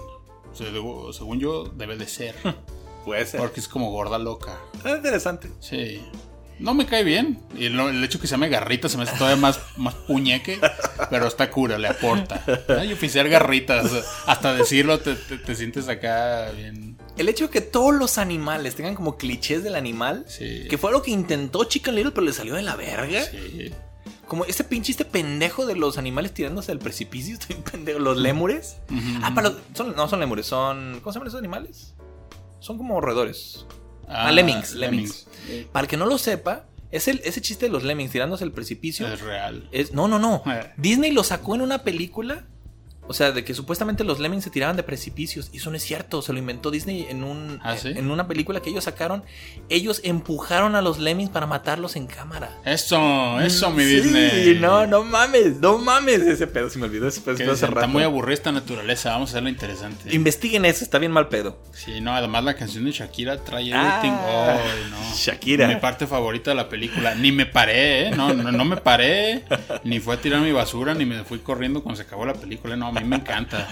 [0.53, 2.35] O sea, debo- según yo, debe de ser.
[3.05, 3.41] Puede ser.
[3.41, 4.59] Porque es como gorda loca.
[4.85, 5.51] Ah, interesante.
[5.61, 6.01] Sí.
[6.59, 7.41] No me cae bien.
[7.57, 10.61] Y lo- el hecho que se llame Garrita se me hace todavía más, más puñeque.
[11.11, 12.45] Pero está cura, le aporta.
[12.79, 13.83] Ay, oficial Garrita.
[13.83, 16.97] o sea, hasta decirlo te, te- te sientes acá bien.
[17.19, 20.67] El hecho de que todos los animales tengan como clichés del animal, Sí.
[20.71, 23.23] que fue algo que intentó Chicken Little, pero le salió de la verga.
[23.25, 23.73] Sí.
[24.33, 28.79] Como ese pinche este pendejo de los animales tirándose del precipicio, estoy pendejo, los lémures.
[29.23, 31.01] Ah, para los- son, no son lémures, son.
[31.03, 31.95] ¿Cómo se llaman esos animales?
[32.59, 33.67] Son como roedores.
[34.09, 35.27] Ah, lemmings, lemmings.
[35.71, 38.53] Para el que no lo sepa, es el, ese chiste de los lemmings tirándose del
[38.55, 39.07] precipicio.
[39.07, 39.69] Es real.
[39.71, 40.43] Es, no, no, no.
[40.47, 40.73] Eh.
[40.79, 42.47] Disney lo sacó en una película.
[43.09, 45.51] O sea, de que supuestamente los lemmings se tiraban de precipicios.
[45.53, 46.23] Y eso no es cierto.
[46.23, 47.89] Se lo inventó Disney en, un, ¿Ah, sí?
[47.89, 49.25] en una película que ellos sacaron.
[49.69, 52.59] Ellos empujaron a los lemmings para matarlos en cámara.
[52.65, 54.59] Eso, eso, mi Mm, Sí, Disney.
[54.61, 56.21] no, no mames, no mames.
[56.21, 57.09] Ese pedo se me olvidó.
[57.09, 59.11] Ese pedo hace está muy aburrida esta naturaleza.
[59.11, 60.15] Vamos a hacerla interesante.
[60.15, 61.59] Investiguen eso, está bien mal pedo.
[61.73, 64.91] Sí, no, además la canción de Shakira trae Ah, everything.
[64.91, 65.17] No.
[65.17, 65.67] Shakira.
[65.69, 67.15] Mi parte favorita de la película.
[67.17, 68.11] Ni me paré, ¿eh?
[68.13, 69.45] No, no, no me paré.
[69.85, 72.77] Ni fui a tirar mi basura, ni me fui corriendo cuando se acabó la película.
[72.77, 73.69] No, a mí me encanta.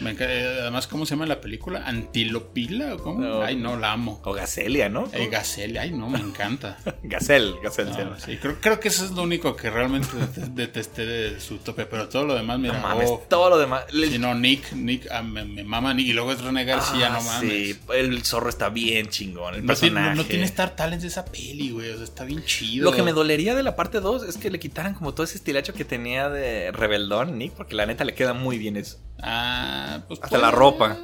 [0.00, 1.82] Me eh, Además, ¿cómo se llama la película?
[1.86, 2.94] ¿Antilopila?
[2.94, 3.20] o ¿Cómo?
[3.20, 3.42] No.
[3.42, 4.20] Ay, no, la amo.
[4.24, 5.08] O Gacelia, ¿no?
[5.12, 6.78] Eh, Gacelle, ay, no, me encanta.
[7.02, 7.90] Gacel, Gacel.
[7.90, 11.58] No, sí, creo, creo que eso es lo único que realmente det- detesté de su
[11.58, 11.86] tope.
[11.86, 13.84] Pero todo lo demás, mira, No mames, oh, todo lo demás.
[13.90, 16.06] Si no, Nick, Nick, ah, me, me mama Nick.
[16.08, 17.50] Y luego es René García, Ah, no mames.
[17.50, 19.54] Sí, el zorro está bien chingón.
[19.56, 20.10] El No personaje.
[20.10, 21.90] no, no tiene Star Talents esa peli, güey.
[21.90, 22.84] O sea, está bien chido.
[22.84, 25.36] Lo que me dolería de la parte 2 es que le quitaran como todo ese
[25.36, 28.98] estilacho que tenía de rebeldón, Nick, porque la neta le queda muy bien eso.
[29.20, 30.20] Ah, pues.
[30.22, 30.96] Hasta la ropa.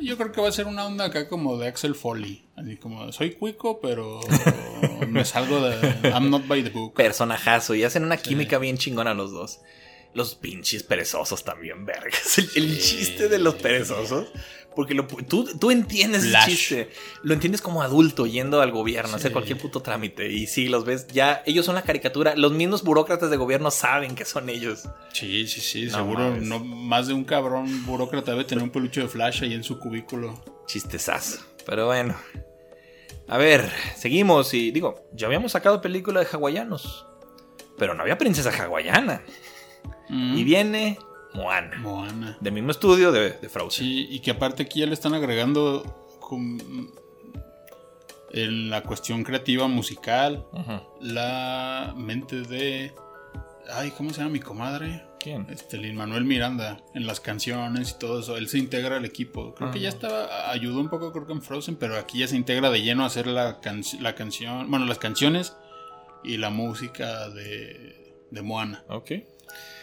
[0.00, 2.44] Yo creo que va a ser una onda acá como de Axel Foley.
[2.56, 4.20] Así como, soy cuico, pero
[5.08, 6.10] me salgo de.
[6.10, 6.94] I'm not by the book.
[6.94, 9.60] Personajazo, y hacen una química bien chingona los dos.
[10.14, 12.38] Los pinches perezosos también, vergas.
[12.38, 12.96] El, el Sí.
[12.98, 14.28] chiste de los perezosos.
[14.78, 16.48] Porque lo, tú, tú entiendes Flash.
[16.48, 16.90] el chiste.
[17.24, 19.32] Lo entiendes como adulto yendo al gobierno a hacer Sí.
[19.32, 20.30] cualquier puto trámite.
[20.30, 22.36] Y sí, los ves, ya ellos son la caricatura.
[22.36, 24.84] Los mismos burócratas de gobierno saben que son ellos.
[25.12, 25.86] Sí, sí, sí.
[25.86, 26.42] No seguro mames.
[26.44, 29.80] no, más de un cabrón burócrata debe tener un peluche de flash ahí en su
[29.80, 30.40] cubículo.
[30.68, 31.40] Chistezazo.
[31.66, 32.14] Pero bueno.
[33.26, 37.04] A ver, seguimos y digo, ya habíamos sacado película de hawaianos.
[37.78, 39.22] Pero no había princesa hawaiana.
[40.08, 40.38] Mm.
[40.38, 40.98] Y viene
[41.34, 41.76] Moana.
[41.78, 42.38] Moana.
[42.40, 43.84] Del mismo estudio de, de Frozen.
[43.84, 46.90] Sí, y que aparte aquí ya le están agregando con-
[48.32, 50.44] en la cuestión creativa musical,
[51.00, 52.92] la mente de...
[53.72, 55.02] Ay, ¿cómo se llama mi comadre?
[55.20, 55.46] ¿Quién?
[55.50, 59.54] Este, Lin Manuel Miranda, en las canciones y todo eso, él se integra al equipo.
[59.54, 62.36] Creo que ya estaba, ayudó un poco creo que en Frozen, pero aquí ya se
[62.36, 65.54] integra de lleno a hacer la, can- la canción, bueno, las canciones
[66.24, 68.84] y la música de, de Moana.
[68.88, 69.12] Ok.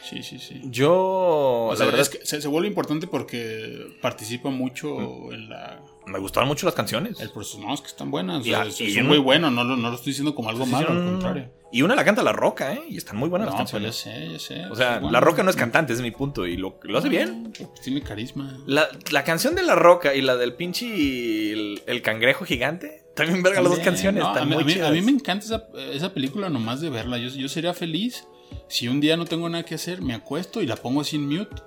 [0.08, 0.62] Sí, sí, sí.
[0.66, 5.50] Yo, O la sea, verdad es que se, se vuelve importante porque participa mucho en
[5.50, 5.82] la...
[6.06, 7.20] me gustaron mucho las canciones.
[7.20, 8.46] El proceso, no, es que están buenas.
[8.46, 10.12] Y o sea, a- es, y es un- muy bueno, no, lo- no lo estoy
[10.12, 11.52] diciendo como algo Sí, malo, sí, al contrario.
[11.72, 12.84] Y una la canta La Roca, ¿eh?
[12.88, 14.40] Y están muy buenas No, las pues ya canciones.
[14.40, 14.72] sé, ya sé.
[14.72, 16.46] O sea, Bueno, La Roca no es cantante, ese es mi punto.
[16.46, 17.52] Y lo, lo hace bien.
[17.58, 18.60] pues tiene carisma.
[18.68, 20.86] La, la canción de La Roca y la del pinche
[21.52, 23.02] el, el cangrejo gigante.
[23.16, 24.22] También verga las dos canciones.
[24.24, 26.80] no, están a, mí, muy a mí- a mí me encanta esa, esa película nomás
[26.80, 27.18] de verla.
[27.18, 28.26] Yo, yo sería feliz
[28.68, 31.62] si un día no tengo nada que hacer, me acuesto y la pongo en mute.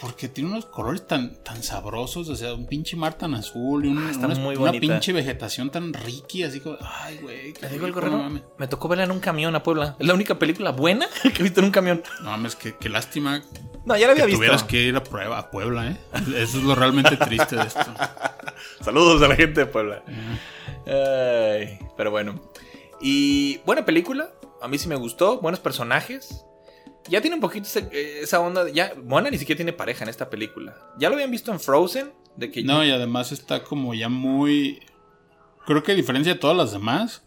[0.00, 3.88] Porque tiene unos colores tan, tan sabrosos, o sea, un pinche mar tan azul y
[3.88, 7.68] un- Ah, está una, muy una pinche vegetación tan riqui, así como, ay, güey, Te
[7.68, 8.42] digo algo no.
[8.58, 9.94] Me tocó verla en un camión a Puebla.
[10.00, 12.02] Es la única película buena que he visto en un camión.
[12.22, 13.40] No mames, qué, qué lástima
[13.84, 14.38] No, ya la había que visto.
[14.38, 15.96] tuvieras que ir a, prueba, a Puebla, ¿eh?
[16.38, 17.86] Eso es lo realmente triste de esto.
[18.80, 20.02] Saludos a la gente de Puebla.
[20.86, 22.40] Ay, pero bueno.
[23.00, 24.30] Y buena película.
[24.64, 25.40] A mí sí me gustó.
[25.40, 26.44] Buenos personajes.
[27.08, 27.88] Ya tiene un poquito ese-
[28.22, 28.64] esa onda.
[28.64, 30.74] de- Ya, Moana ni siquiera tiene pareja en esta película.
[30.98, 32.12] Ya lo habían visto en Frozen.
[32.36, 34.80] De que No, y además está como ya muy.
[35.66, 37.22] Creo que a diferencia de todas las demás,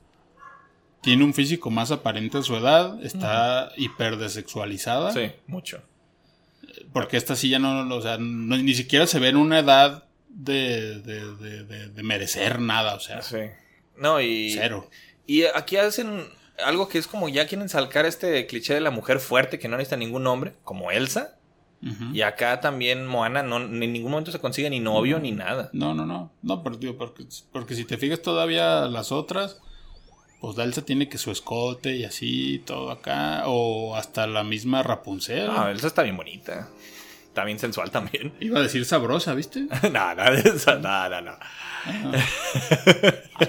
[1.02, 5.14] tiene un físico más aparente a su edad, está hiperdesexualizada.
[5.14, 5.82] Sí, mucho.
[6.92, 10.06] Porque esta sí ya no, o sea, no- ni siquiera se ve en una edad
[10.28, 13.38] de, de, de- de- de merecer nada, o sea, Sí.
[13.96, 14.52] No, y.
[14.52, 14.90] cero.
[15.26, 16.28] Y aquí hacen
[16.64, 19.78] algo que es como ya quieren salcar este cliché de la mujer fuerte que no
[19.78, 21.34] necesita ningún hombre, como Elsa.
[22.12, 25.70] Y acá también Moana no, en ningún momento se consigue ni novio ni nada.
[25.74, 29.62] No, no, no, no, pero, digo, porque, porque si te fijas todavía las otras,
[30.42, 35.46] pues Dalsa tiene que su escote y así, todo acá, o hasta la misma Rapunzel.
[35.46, 36.68] No, Elsa está bien bonita.
[37.38, 38.34] También sensual también.
[38.40, 39.62] Iba a decir sabrosa, ¿viste?
[39.94, 41.34] no, de eso, no, no, no.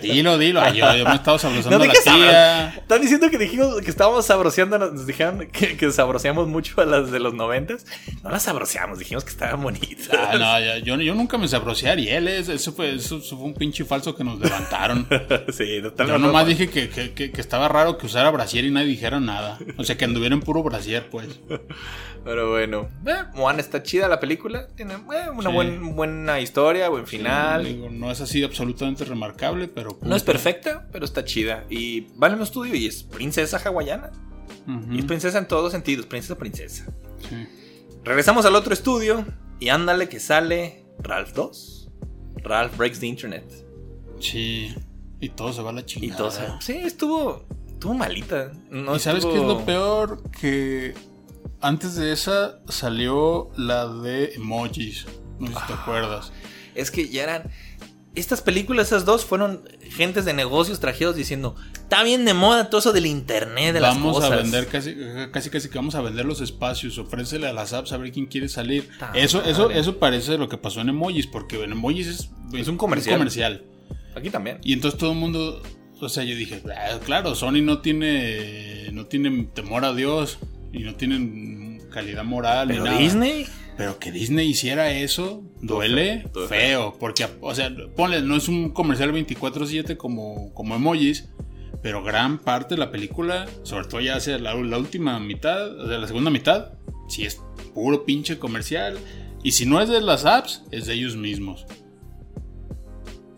[0.02, 0.60] Dilo, dilo.
[0.60, 2.68] Ay, yo, yo me he estado sabrosando No, a ¿de la tía.
[2.76, 7.10] Están diciendo que dijimos que estábamos sabroseando, nos dijeron que, que sabroseamos mucho a las
[7.10, 7.86] de los noventas.
[8.22, 10.10] No las sabroseamos, dijimos que estaban bonitas.
[10.12, 12.28] Ah, no, yo, yo nunca me sabrosé a Ariel.
[12.28, 15.08] es- Eso fue, eso, fue un pinche falso que nos levantaron.
[15.52, 16.26] sí, Yo totalmente.
[16.26, 19.58] nomás dije que, que, que- estaba raro que usara brasier y nadie dijera nada.
[19.78, 21.40] O sea, que anduviera en puro brasier, pues.
[22.24, 23.24] Pero bueno, eh,
[23.58, 24.68] está chida la película.
[24.76, 25.54] Tiene eh, una Sí.
[25.54, 27.64] buen- buena historia, buen final.
[27.64, 29.98] Digo, no es así absolutamente remarcable, pero...
[30.02, 31.64] No es perfecta, pero está chida.
[31.70, 34.10] Y vale un estudio y es princesa hawaiana.
[34.90, 36.86] Y es princesa en todos sentidos, princesa princesa.
[37.28, 37.46] sí.
[38.04, 39.24] Regresamos al otro estudio
[39.60, 41.90] y ándale que sale Ralph 2.
[42.36, 43.44] Ralph Breaks the Internet.
[44.20, 44.74] Sí.
[45.20, 46.16] Y todo se va a la Y chingada.
[46.16, 48.52] todo se- Sí, estuvo, estuvo malita.
[48.70, 50.22] No ¿Y sabes estuvo- qué es lo peor?
[50.30, 50.94] Que
[51.60, 55.06] antes de esa salió la de emojis.
[55.38, 55.64] No sé si Ah.
[55.66, 56.32] te acuerdas.
[56.74, 57.50] Es que ya eran...
[58.14, 62.80] Estas películas, esas dos, fueron gentes de negocios trajeros diciendo, está bien de moda todo
[62.80, 64.42] eso del internet, de Vamos las a cosas.
[64.42, 64.96] vender casi,
[65.30, 66.98] casi casi que vamos a vender los espacios.
[66.98, 68.88] Ofrécele a las apps a ver quién quiere salir.
[69.14, 69.78] Eso, eso, madre.
[69.78, 73.18] eso parece lo que pasó en emojis, porque en emojis es, Es un comercial.
[73.18, 73.64] comercial.
[74.16, 74.58] Aquí también.
[74.64, 75.62] Y entonces todo el mundo,
[76.00, 80.38] o sea, yo dije, "Ah, claro, Sony no tiene, no tiene temor a Dios
[80.72, 83.00] y no tienen calidad moral Pero ni nada.
[83.00, 83.46] Disney...
[83.76, 88.70] Pero que Disney hiciera eso duele feo, feo, porque, o sea, ponle, no es un
[88.70, 91.28] comercial 24/7 como, como emojis,
[91.80, 95.86] pero gran parte de la película, sobre todo ya hacia la, la última mitad, o
[95.86, 96.72] sea, la segunda mitad,
[97.08, 97.40] sí es
[97.72, 98.98] puro pinche comercial.
[99.44, 101.64] Y si no es de las apps, es de ellos mismos.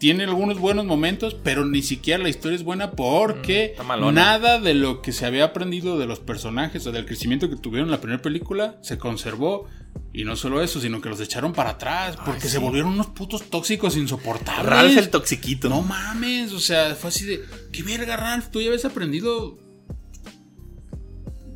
[0.00, 4.74] Tiene algunos buenos momentos, pero ni siquiera la historia es buena porque Mm, nada de
[4.74, 8.00] lo que se había aprendido de los personajes o del crecimiento que tuvieron en la
[8.00, 9.68] primera película se conservó.
[10.12, 12.48] Y no solo eso, sino que los echaron para atrás porque sí.
[12.48, 14.66] se volvieron unos putos tóxicos insoportables.
[14.66, 15.68] Ralph el toxiquito.
[15.68, 17.42] No mames, o sea, fue así de,
[17.72, 18.48] ¿qué verga, Ralph?
[18.50, 19.58] Tú ya habías aprendido.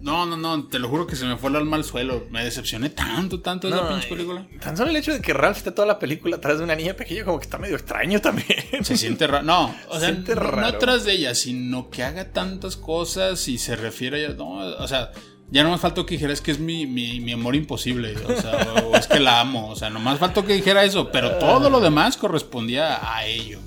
[0.04, 2.26] No, no, no, te lo juro que se me fue el alma al suelo.
[2.30, 4.46] Me decepcioné tanto, tanto de pinche película.
[4.60, 6.92] Tan solo el hecho de que Ralph esté toda la película atrás de una niña
[6.92, 8.84] pequeña como que está medio extraño también.
[8.84, 9.42] Se siente raro.
[9.44, 10.66] No, o sea, no raro.
[10.66, 14.34] atrás de ella, sino que haga tantas cosas y se refiere a ella.
[14.36, 15.10] No, o sea,
[15.50, 18.14] ya no más faltó que dijera es que es mi, mi, mi amor imposible.
[18.26, 19.70] O sea, o es que la amo.
[19.70, 21.10] O sea, nomás faltó que dijera eso.
[21.12, 23.58] Pero todo lo demás correspondía a ello.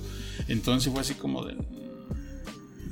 [0.46, 1.56] Entonces fue así como de.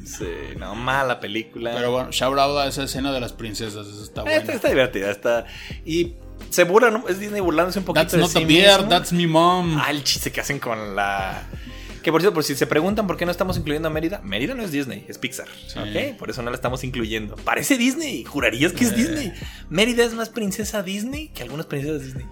[0.06, 0.26] Sí,
[0.58, 1.72] no, mala película.
[1.74, 3.86] Pero bueno, shout out a esa escena de las princesas.
[3.86, 4.52] Eso está Esta bueno.
[4.52, 5.46] está divertida, está.
[5.84, 6.14] Y
[6.50, 7.08] se burlan, ¿no?
[7.08, 8.46] es Disney burlándose un poquito That's de not sí a
[8.78, 8.88] mismo.
[8.88, 9.76] that's my mom.
[9.78, 11.42] Ah, el chiste que hacen con la.
[12.02, 14.54] Que por cierto, por si se preguntan por qué no estamos incluyendo a Mérida, Mérida
[14.54, 15.48] no es Disney, es Pixar.
[15.66, 15.78] Sí.
[15.80, 16.16] ¿Ok?
[16.16, 17.34] Por eso no la estamos incluyendo.
[17.34, 18.94] Parece Disney, jurarías que es Eh.
[18.94, 19.32] Disney.
[19.70, 22.26] Mérida es más princesa Disney que algunas princesas Disney.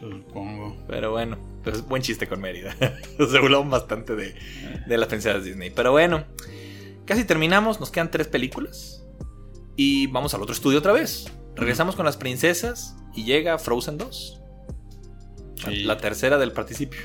[0.00, 0.76] Supongo.
[0.88, 2.74] Pero bueno, pues buen chiste con Mérida.
[3.18, 4.34] Se burlaron bastante de,
[4.86, 5.70] de las princesas Disney.
[5.70, 6.24] Pero bueno,
[7.12, 7.78] casi terminamos.
[7.80, 9.04] Nos quedan tres películas.
[9.76, 11.26] Y vamos al otro estudio otra vez.
[11.56, 14.38] Regresamos con las princesas y llega Frozen 2.
[15.64, 15.76] La- Sí.
[15.84, 17.00] La tercera del participio.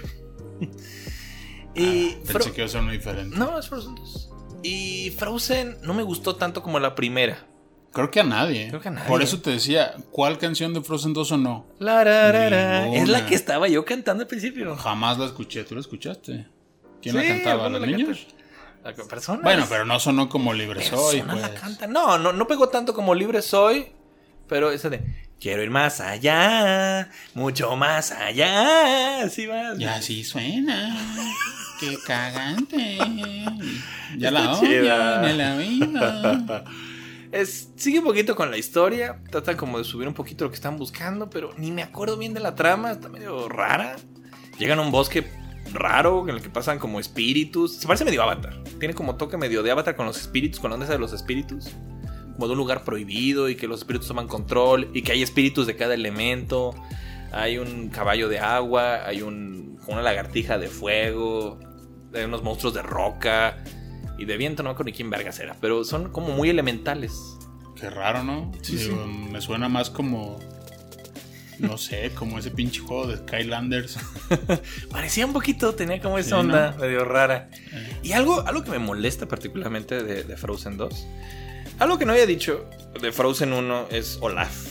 [1.76, 3.38] y Ah, Pensé que iba a ser muy diferente.
[3.38, 4.30] No, es Frozen 2.
[4.64, 7.46] Y Frozen no me gustó tanto como la primera.
[7.94, 8.68] Creo que a nadie.
[8.70, 9.08] Creo que a nadie.
[9.08, 11.66] Por eso te decía, ¿cuál canción de Frozen 2 o no?
[11.80, 12.88] La.
[12.94, 14.76] Es la que estaba yo cantando al principio.
[14.76, 15.64] Jamás la escuché.
[15.64, 16.48] ¿Tú la escuchaste?
[17.02, 17.64] ¿Quién Sí, la cantaba?
[17.66, 18.20] ¿cómo ¿Los la niños?
[18.28, 18.37] canta?
[19.44, 21.50] Bueno, pero no sonó como Libre Soy, la pues.
[21.60, 21.88] canta.
[21.88, 23.92] No, no, no pegó tanto como Libre Soy,
[24.48, 29.22] pero esa de Quiero ir más allá, mucho más allá.
[29.22, 29.76] Así va.
[29.78, 30.98] Ya así suena.
[31.80, 32.98] Qué cagante.
[34.18, 36.64] Ya Está la odio en la vida.
[37.32, 39.20] Es, sigue un poquito con la historia.
[39.30, 42.34] Tratan como de subir un poquito lo que están buscando, pero ni me acuerdo bien
[42.34, 42.92] de la trama.
[42.92, 43.96] Está medio rara.
[44.58, 45.28] Llegan a un bosque
[45.74, 47.76] raro en el que pasan como espíritus.
[47.76, 48.64] Se parece medio Avatar.
[48.80, 51.70] Tiene como toque medio de Avatar con los espíritus, con la onda de los espíritus.
[52.34, 55.68] Como de un lugar prohibido y que los espíritus toman control y que hay espíritus
[55.68, 56.76] de cada elemento.
[57.32, 61.60] Hay un caballo de agua, hay un, una lagartija de fuego,
[62.14, 63.64] hay unos monstruos de roca
[64.18, 67.38] y de viento, no me acuerdo ni quién vergas era, pero son como muy elementales.
[67.80, 68.52] Qué raro, ¿no?
[68.62, 70.40] Sí, Digo, Me suena más como.
[71.60, 73.98] No sé, como ese pinche juego de Skylanders.
[74.92, 76.78] Parecía un poquito, tenía como esa Sí, onda ¿no?
[76.78, 77.50] medio rara.
[77.74, 78.00] Eh.
[78.04, 81.08] Y algo, algo que me molesta particularmente de, de Frozen 2,
[81.80, 82.70] algo que no había dicho
[83.02, 84.68] de Frozen 1 es Olaf.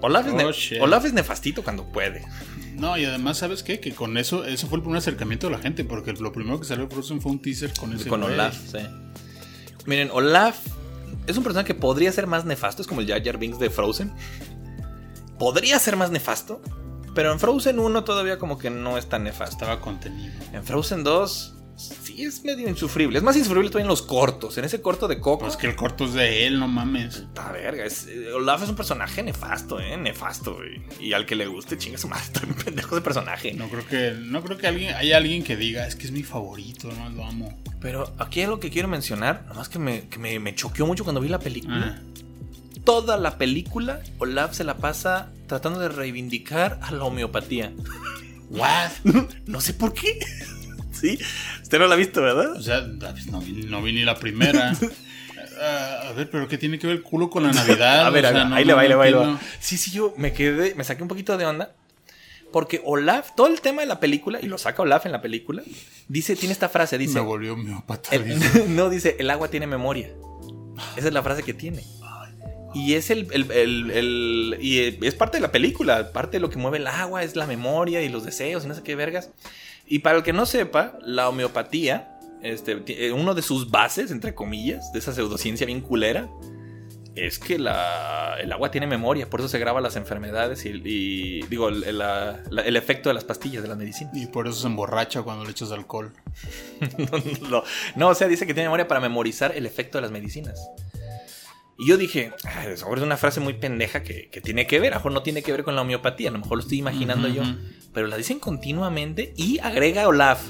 [0.00, 0.84] Olaf, es, Oh.
[0.84, 2.24] Olaf es nefastito cuando puede.
[2.74, 3.78] No, y además, ¿sabes qué?
[3.78, 6.66] Que con eso, eso fue el primer acercamiento de la gente, porque lo primero que
[6.66, 8.08] salió de Frozen fue un teaser con ese.
[8.08, 8.32] con güey.
[8.32, 8.78] Olaf, sí.
[9.86, 10.58] Miren, Olaf
[11.26, 13.68] es un personaje que podría ser más nefasto, es como el Jar Jar Binks de
[13.70, 14.12] Frozen.
[15.42, 16.62] Podría ser más nefasto.
[17.16, 19.56] Pero en Frozen 1 todavía como que no es tan nefasto.
[19.56, 20.32] Estaba contenido.
[20.52, 23.18] En Frozen 2 sí es medio insufrible.
[23.18, 24.56] Es más insufrible todavía en los cortos.
[24.58, 25.40] En ese corto de Coco.
[25.46, 27.16] Pues que el corto es de él, no mames.
[27.16, 27.84] Está verga.
[27.84, 29.96] Es, eh, Olaf es un personaje nefasto, ¿eh?
[29.96, 30.80] Nefasto, güey.
[31.00, 32.22] Y al que le guste, chinga su madre.
[32.26, 33.52] Está bien pendejo de personaje.
[33.52, 36.22] No creo que, no creo que alguien, haya alguien que diga, es que es mi
[36.22, 37.60] favorito, no lo amo.
[37.80, 39.44] Pero aquí hay algo que quiero mencionar.
[39.48, 41.98] Nomás que me, que me, me choqueó mucho cuando vi la película.
[41.98, 42.12] Ah.
[42.84, 47.72] Toda la película, Olaf se la pasa tratando de reivindicar a la homeopatía.
[48.50, 48.90] What?
[49.46, 50.18] No sé por qué.
[50.92, 51.18] Sí,
[51.60, 52.52] usted no la ha visto, ¿verdad?
[52.52, 54.72] O sea, no vi, no vi ni la primera.
[55.60, 58.06] Ah, a ver, pero ¿qué tiene que ver el culo con la Navidad?
[58.06, 59.38] A ver, O no- ahí le va, ahí le va, ahí.
[59.58, 61.74] Sí, sí, yo me quedé, me saqué un poquito de onda.
[62.52, 65.62] Porque Olaf, todo el tema de la película, y lo saca Olaf en la película,
[66.06, 67.14] dice, tiene esta frase, dice.
[67.14, 68.66] Me volvió dice.
[68.68, 70.10] no, dice, el agua tiene memoria.
[70.96, 71.82] Esa es la frase que tiene.
[72.74, 76.48] Y es el, el- el- el- y es parte de la película, parte de lo
[76.50, 79.30] que mueve el agua, es la memoria y los deseos y no sé qué vergas.
[79.86, 84.34] Y para el que no sepa, la homeopatía, este, eh, uno de sus bases, entre
[84.34, 86.28] comillas, de esa pseudociencia bien culera,
[87.14, 91.42] es que la- el agua tiene memoria, por eso se graban las enfermedades y, y,
[91.42, 94.16] digo, el, la- la- el efecto de las pastillas, de las medicinas.
[94.16, 96.12] Y por eso se emborracha cuando le echas alcohol.
[97.50, 97.62] no,
[97.96, 100.58] no, o sea, dice que tiene memoria para memorizar el efecto de las medicinas.
[101.78, 104.92] Y yo dije, "Ay, seguro es una frase muy pendeja que, que tiene que ver,
[104.92, 106.78] a lo mejor no tiene que ver con la homeopatía, a lo mejor lo estoy
[106.78, 107.42] imaginando yo,
[107.92, 110.42] pero la dicen continuamente y agrega Olaf.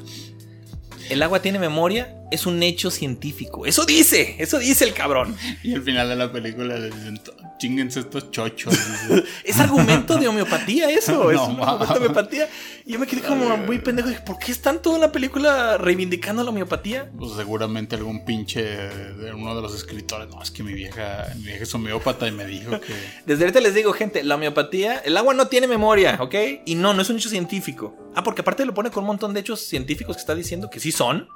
[1.11, 3.67] El agua tiene memoria, es un hecho científico.
[3.67, 5.37] Eso dice, eso dice el cabrón.
[5.63, 7.21] Y al final de la película le dicen,
[7.59, 8.75] chinguense estos chochos.
[9.45, 12.49] Es argumento de homeopatía eso, es No, un argumento de homeopatía.
[12.85, 16.43] Y yo me quedé como muy pendejo, dije, ¿por qué están toda la película reivindicando
[16.43, 17.11] la homeopatía?
[17.17, 20.29] Pues seguramente algún pinche de uno de los escritores.
[20.29, 22.95] No, es que mi vieja, mi vieja es homeópata y me dijo que.
[23.27, 26.35] Desde ahorita les digo, gente, la homeopatía, el agua no tiene memoria, ¿ok?
[26.65, 27.95] Y no, no es un hecho científico.
[28.15, 30.81] Ah, porque aparte lo pone con un montón de hechos científicos que está diciendo que
[30.81, 31.29] sí son.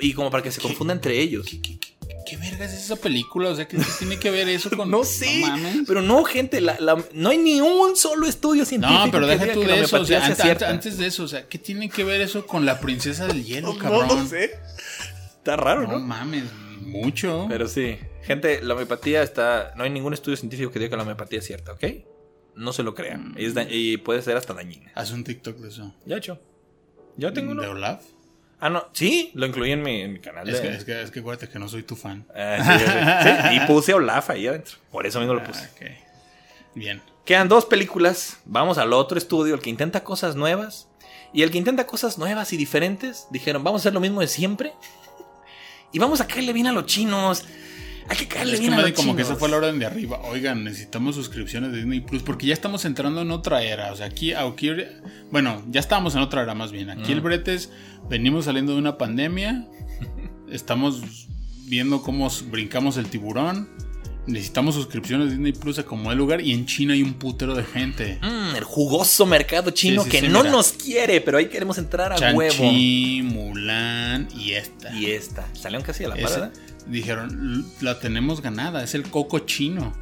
[0.00, 1.46] Y como para que se confunda entre ellos.
[1.46, 1.96] ¿Qué, qué, qué,
[2.26, 3.50] qué vergas es esa película?
[3.50, 4.90] O sea, ¿qué, tiene que ver eso con.?
[4.90, 5.78] No sé, mames.
[5.86, 9.06] pero no, gente, la- la- no hay ni un solo estudio científico.
[9.06, 10.00] No, pero que deja tú de eso.
[10.00, 10.24] O sea,
[10.68, 13.72] antes, de eso, o sea, ¿qué tiene que ver eso con la princesa del hielo,
[13.74, 14.08] No, cabrón?
[14.08, 14.50] no sé.
[15.38, 16.00] Está raro, No ¿no?
[16.00, 16.44] mames,
[16.80, 17.46] mucho.
[17.48, 19.72] Pero sí, gente, la homeopatía está.
[19.76, 21.84] No hay ningún estudio científico que diga que la homeopatía es cierta, ¿ok?
[22.56, 23.34] No se lo crean.
[23.38, 24.90] Es da- y puede ser hasta dañina.
[24.94, 25.94] Haz un TikTok de eso.
[26.04, 26.38] Ya hecho.
[27.16, 27.62] Yo tengo uno.
[27.62, 28.02] ¿De Olaf?
[28.60, 28.86] Ah, no.
[28.92, 30.48] Sí, lo incluí en mi, en mi canal.
[30.48, 32.26] Es de- que, es, que, es que acuérdate que no soy tu fan.
[32.34, 33.56] Ah, sí, sí, sí.
[33.56, 34.76] Y puse Olaf ahí adentro.
[34.90, 35.64] Por eso mismo lo puse.
[35.64, 35.86] Ah.
[36.74, 37.02] Bien.
[37.24, 38.38] Quedan dos películas.
[38.44, 40.88] Vamos al otro estudio, el que intenta cosas nuevas.
[41.32, 44.28] Y el que intenta cosas nuevas y diferentes, dijeron, vamos a hacer lo mismo de
[44.28, 44.72] siempre.
[45.92, 47.44] Y vamos a caerle bien a los chinos.
[48.10, 49.86] Hay que caerle Es que bien a los como que esa fue la orden de
[49.86, 50.20] arriba.
[50.24, 53.92] Oigan, necesitamos suscripciones de Disney Plus porque ya estamos entrando en otra era.
[53.92, 54.72] O sea, aquí, aquí
[55.30, 56.90] bueno, ya estábamos en otra era más bien.
[56.90, 57.70] Aquí el Bretes
[58.08, 59.68] venimos saliendo de una pandemia.
[60.50, 61.28] Estamos
[61.66, 63.68] viendo cómo brincamos el tiburón.
[64.26, 66.40] Necesitamos suscripciones de Disney Plus a como el lugar.
[66.40, 68.18] Y en China hay un putero de gente.
[68.22, 70.52] Mm, el jugoso mercado chino Sí, sí, que sí, no mira.
[70.52, 72.52] nos quiere, pero ahí queremos entrar a huevo.
[72.54, 74.94] Chanchi, Mulan y esta.
[74.94, 75.46] Y esta.
[75.54, 76.52] Salieron casi a la par, Esa- ¿verdad?
[76.86, 77.30] dijeron,
[77.64, 79.94] "L- la tenemos ganada, es el coco chino.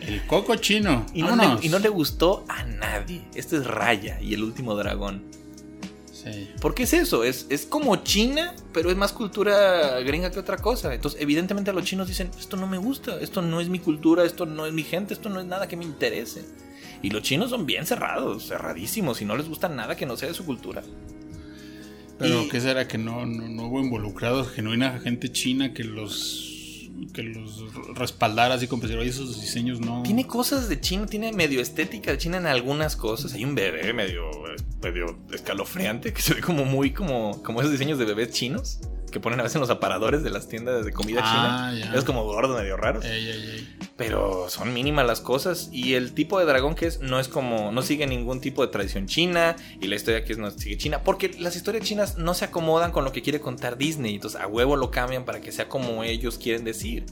[0.00, 1.04] el coco chino.
[1.14, 3.22] Y no, le, y no le gustó a nadie.
[3.34, 5.22] Este es Raya y el último dragón.
[6.24, 6.50] Sí.
[6.60, 7.22] ¿Por qué es eso?
[7.22, 10.92] Es, es como China, pero es más cultura gringa que otra cosa.
[10.92, 14.44] Entonces, evidentemente los chinos dicen, esto no me gusta, esto no es mi cultura, esto
[14.44, 16.44] no es mi gente, esto no es nada que me interese.
[17.02, 20.28] Y los chinos son bien cerrados, cerradísimos, y no les gusta nada que no sea
[20.28, 20.82] de su cultura.
[22.18, 26.47] Pero Y- ¿qué será que no, no, no hubo involucrados genuina gente china que los
[27.06, 30.02] que los respaldara así como decir, esos diseños no.
[30.02, 33.34] Tiene cosas de China, tiene medio estética de China en algunas cosas.
[33.34, 34.30] Hay un bebé medio,
[34.82, 38.80] medio escalofriante que se ve como muy como, como esos diseños de bebés chinos
[39.10, 41.92] que ponen a veces en los aparadores de las tiendas de comida Ah, china.
[41.92, 41.98] ya.
[41.98, 43.02] Es como gordo, medio raro.
[43.02, 43.76] Ey, ey, ey.
[43.96, 45.68] Pero son mínimas las cosas.
[45.72, 47.72] Y el tipo de dragón que es, no es como.
[47.72, 49.56] No sigue ningún tipo de tradición china.
[49.80, 51.02] Y la historia que es no sigue china.
[51.02, 54.14] Porque las historias chinas no se acomodan con lo que quiere contar Disney.
[54.14, 57.06] Entonces a huevo lo cambian para que sea como ellos quieren decir.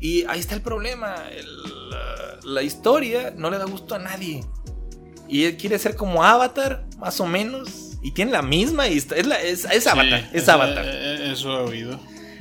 [0.00, 1.14] Y ahí está el problema.
[1.30, 4.44] El, la, la historia no le da gusto a nadie.
[5.28, 7.91] Y él quiere ser como Avatar, más o menos.
[8.02, 9.20] Y tiene la misma historia.
[9.22, 10.20] Es, la- es, es Avatar.
[10.20, 10.84] Sí, es Avatar.
[10.86, 12.00] eh, Eso he oído.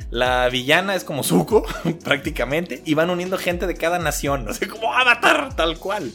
[0.10, 1.64] La villana es como Zuko,
[2.04, 6.12] prácticamente, y van uniendo gente de cada nación, o sea, como Avatar, tal cual,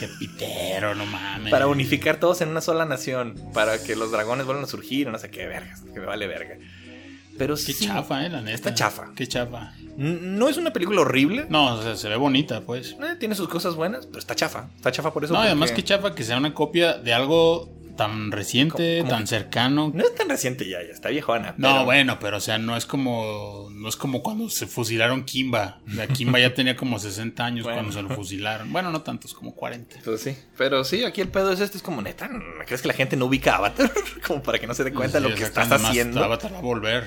[0.00, 1.50] Qué pitero, no mames.
[1.50, 5.18] para unificar todos en una sola nación, para que los dragones vuelvan a surgir, no
[5.18, 6.56] sé qué vergas, que me vale verga.
[7.38, 7.86] Pero Qué sí.
[7.86, 8.54] chafa, eh, la neta.
[8.54, 9.12] Está chafa.
[9.16, 9.72] Qué chafa.
[9.96, 11.46] No es una película horrible.
[11.48, 12.92] No, o sea, se ve bonita, pues.
[13.00, 14.66] Eh, tiene sus cosas buenas, pero está chafa.
[14.76, 15.32] Está chafa por eso.
[15.32, 19.90] No, y además que chafa que sea una copia de algo tan reciente, tan cercano.
[19.94, 21.54] No es tan reciente ya, ya está viejona.
[21.58, 25.24] No, pero- bueno, pero o sea, no es como no es como cuando se fusilaron
[25.24, 25.80] Kimba.
[25.86, 27.78] La Kimba ya tenía como 60 años Bueno.
[27.78, 28.72] cuando se lo fusilaron.
[28.72, 29.96] Bueno, no tantos, como 40.
[30.04, 32.88] Pues sí, pero sí, aquí el pedo es este, es como neta, ¿no ¿crees que
[32.88, 33.90] la gente no ubica a Avatar?
[34.26, 36.22] como para que no se dé cuenta Sí, lo que estás haciendo.
[36.24, 37.06] Avatar va a volver.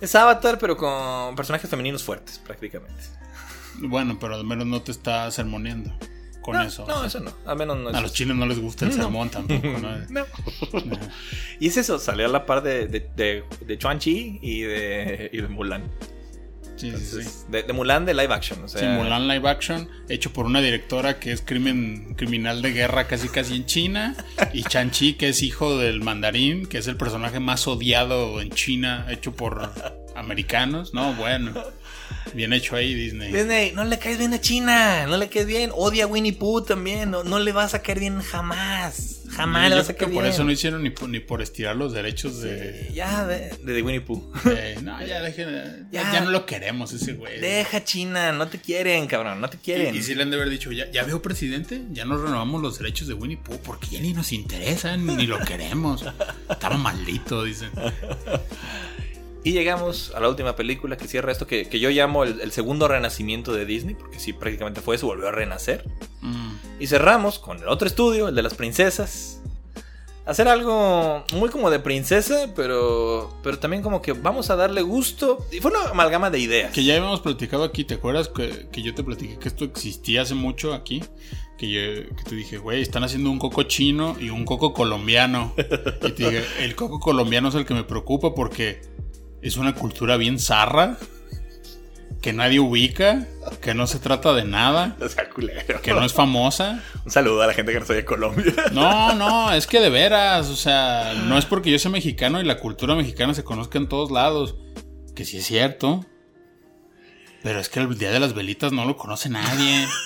[0.00, 3.02] Es Avatar, pero con personajes femeninos fuertes, prácticamente.
[3.80, 5.92] Bueno, pero al menos no te está sermoneando
[6.48, 6.86] con no, eso.
[6.86, 9.28] No, eso no, al menos no es A los chinos no les gusta el sermón
[9.28, 10.24] tampoco, ¿no?
[11.60, 15.42] Y es eso, salió a la par de, de, de, de Chuan-Chi y de, y
[15.42, 15.90] de Mulan.
[16.76, 17.18] Sí, sí,
[17.50, 18.80] de, de Mulan de live action, o sea.
[18.80, 23.28] Sí, Mulan live action, hecho por una directora que es crimen criminal de guerra casi
[23.28, 24.16] casi en China,
[24.54, 29.06] y Chan-Chi, que es hijo del mandarín, que es el personaje más odiado en China,
[29.10, 29.70] hecho por
[30.16, 30.94] americanos.
[30.94, 31.52] No, bueno,
[32.34, 33.32] bien hecho ahí Disney.
[33.32, 35.70] Disney, no le caes bien a China, no le caes bien.
[35.74, 39.14] Odia a Winnie Pooh también, no, no le vas a caer bien jamás.
[39.30, 40.34] Jamás Yo le vas a caer que por bien.
[40.34, 42.90] eso no hicieron ni por, ni por estirar los derechos de...
[42.94, 44.32] Ya, de, de Winnie Pooh.
[44.42, 47.38] de- no, ya, dejen, ya, no lo queremos ese güey.
[47.38, 49.94] Deja China, no te quieren, cabrón, no te quieren.
[49.94, 52.62] Y, y sí le han de haber dicho, ya, ya veo presidente, ya no renovamos
[52.62, 56.04] los derechos de Winnie Pooh porque ya ni nos interesan, ni lo queremos.
[56.50, 57.70] Estaba maldito, dicen.
[59.48, 62.52] Y llegamos a la última película que cierra esto, que, que yo llamo el, el
[62.52, 65.88] segundo renacimiento de Disney, porque sí, prácticamente fue eso, volvió a renacer.
[66.20, 66.52] Mm.
[66.80, 69.40] Y cerramos con el otro estudio, el de las princesas.
[70.26, 75.46] Hacer algo muy como de princesa, pero, pero también como que vamos a darle gusto.
[75.50, 76.74] Y fue una amalgama de ideas.
[76.74, 80.20] Que ya habíamos platicado aquí, ¿te acuerdas que, que yo te platiqué que esto existía
[80.20, 81.02] hace mucho aquí?
[81.56, 85.54] Que, yo, que te dije, güey, están haciendo un coco chino y un coco colombiano.
[85.56, 88.97] Y te dije, el coco colombiano es el que me preocupa porque
[89.42, 90.96] es una cultura bien zarra,
[92.20, 93.26] que nadie ubica,
[93.60, 95.80] que no se trata de nada, O sea, culero.
[95.80, 96.82] que no es famosa.
[97.04, 98.52] Un saludo a la gente que no soy de Colombia.
[98.72, 102.44] No, no, es que de veras, o sea, no es porque yo sea mexicano y
[102.44, 104.56] la cultura mexicana se conozca en todos lados,
[105.14, 106.04] que sí es cierto,
[107.42, 109.86] pero es que el Día de las Velitas no lo conoce nadie.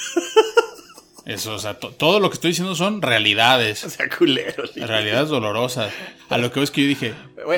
[1.24, 4.66] Eso, o sea, to- todo lo que estoy diciendo son O realidades, sea, culero.
[4.66, 4.80] sí.
[4.80, 5.92] realidades dolorosas.
[6.28, 7.14] A lo que ves que yo dije,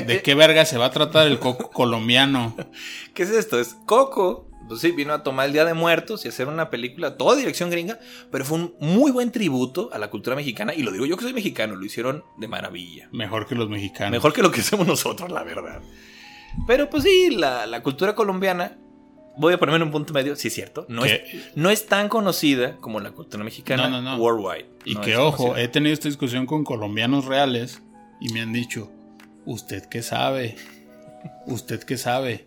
[0.06, 0.22] ¿de eh.
[0.22, 2.54] qué verga se va a tratar el coco colombiano?
[3.14, 3.58] ¿Qué es esto?
[3.58, 4.48] Es Coco.
[4.66, 7.68] Pues sí, vino a tomar el Día de Muertos y hacer una película, toda dirección
[7.68, 7.98] gringa,
[8.32, 10.72] pero fue un muy buen tributo a la cultura mexicana.
[10.74, 13.10] Y lo digo yo que soy mexicano, lo hicieron de maravilla.
[13.12, 14.10] Mejor que los mexicanos.
[14.12, 15.82] Mejor que lo que hacemos nosotros, la verdad.
[16.66, 18.78] Pero pues sí, la, la cultura colombiana,
[19.36, 21.20] voy a ponerme en un punto medio, sí es cierto, no, es,
[21.54, 24.66] no es tan conocida como la cultura mexicana No, no, worldwide.
[24.84, 25.62] Y que ojo, conocida.
[25.62, 27.82] he tenido esta discusión con colombianos reales
[28.20, 28.90] y me han dicho,
[29.44, 30.56] ¿usted qué sabe?
[31.46, 32.46] ¿Usted qué sabe?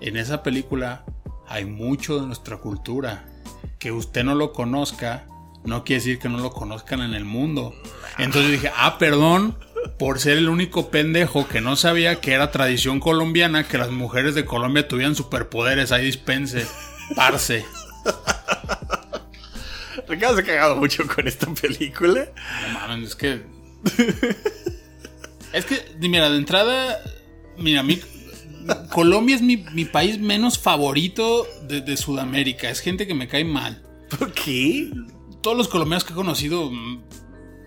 [0.00, 1.04] En esa película
[1.46, 3.24] hay mucho de nuestra cultura.
[3.78, 5.24] Que usted no lo conozca
[5.64, 7.74] no quiere decir que no lo conozcan en el mundo.
[8.16, 9.56] Entonces dije, ah, perdón
[9.98, 14.34] por ser el único pendejo que no sabía que era tradición colombiana que las mujeres
[14.34, 15.92] de Colombia tuvieran superpoderes.
[15.92, 16.66] Ahí dispense,
[17.14, 17.64] parce.
[20.08, 22.28] Ricardo se ha cagado mucho con esta película.
[22.62, 23.42] No mames, es que.
[25.52, 26.98] es que, mira, de entrada,
[27.58, 28.00] mira, mi,
[28.90, 32.70] Colombia es mi, mi país menos favorito de, de Sudamérica.
[32.70, 33.82] Es gente que me cae mal.
[34.16, 34.90] ¿Por qué?
[35.42, 37.02] Todos los colombianos que he conocido mm,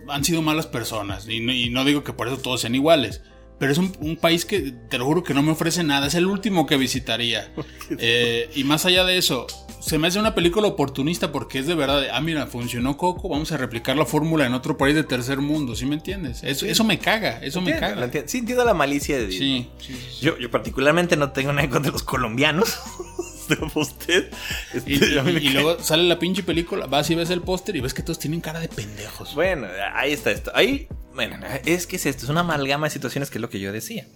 [0.08, 1.28] han sido malas personas.
[1.28, 3.22] Y no, y no digo que por eso todos sean iguales.
[3.60, 6.08] Pero es un, un país que, te lo juro, que no me ofrece nada.
[6.08, 7.52] Es el último que visitaría.
[8.00, 9.46] Eh, y más allá de eso,
[9.82, 13.28] se me hace una película oportunista porque es de verdad, de, ah, mira, funcionó Coco,
[13.28, 16.42] vamos a replicar la fórmula en otro país de tercer mundo, ¿sí me entiendes?
[16.44, 18.06] Eso, eso me caga, eso me Entiendo, caga.
[18.06, 18.30] entiendo.
[18.30, 19.70] Sí, entiendo la malicia de Disney.
[19.78, 19.94] Sí.
[20.22, 22.80] Yo, yo particularmente no tengo nada contra los colombianos.
[23.60, 24.32] Pero usted.
[24.74, 27.94] este, Y, cae- luego sale la pinche película, vas y ves el póster y ves
[27.94, 29.36] que todos tienen cara de pendejos.
[29.36, 30.52] Bueno, ahí está esto.
[30.56, 33.60] Ahí, bueno, es que es esto, es una amalgama de situaciones que es lo que
[33.60, 34.08] yo decía.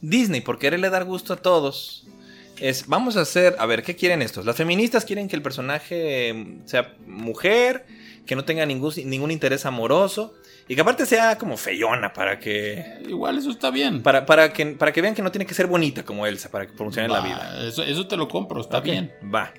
[0.00, 2.04] Disney, por quererle dar gusto a todos,
[2.60, 4.44] es, vamos a hacer, a ver, ¿qué quieren estos?
[4.44, 6.34] Las feministas quieren que el personaje
[6.66, 7.86] sea mujer,
[8.26, 10.34] que no tenga ningún, ningún interés amoroso,
[10.72, 12.82] y que aparte sea como feyona para que...
[13.06, 14.02] Igual eso está bien.
[14.02, 16.66] Para, para, que, para que vean que no tiene que ser bonita como Elsa para
[16.66, 17.68] que funcione en la vida.
[17.68, 19.12] Eso, eso te lo compro, está bien.
[19.22, 19.52] Va.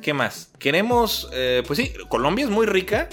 [0.00, 0.52] ¿Qué más?
[0.60, 3.08] Queremos, eh, pues sí, Colombia es muy rica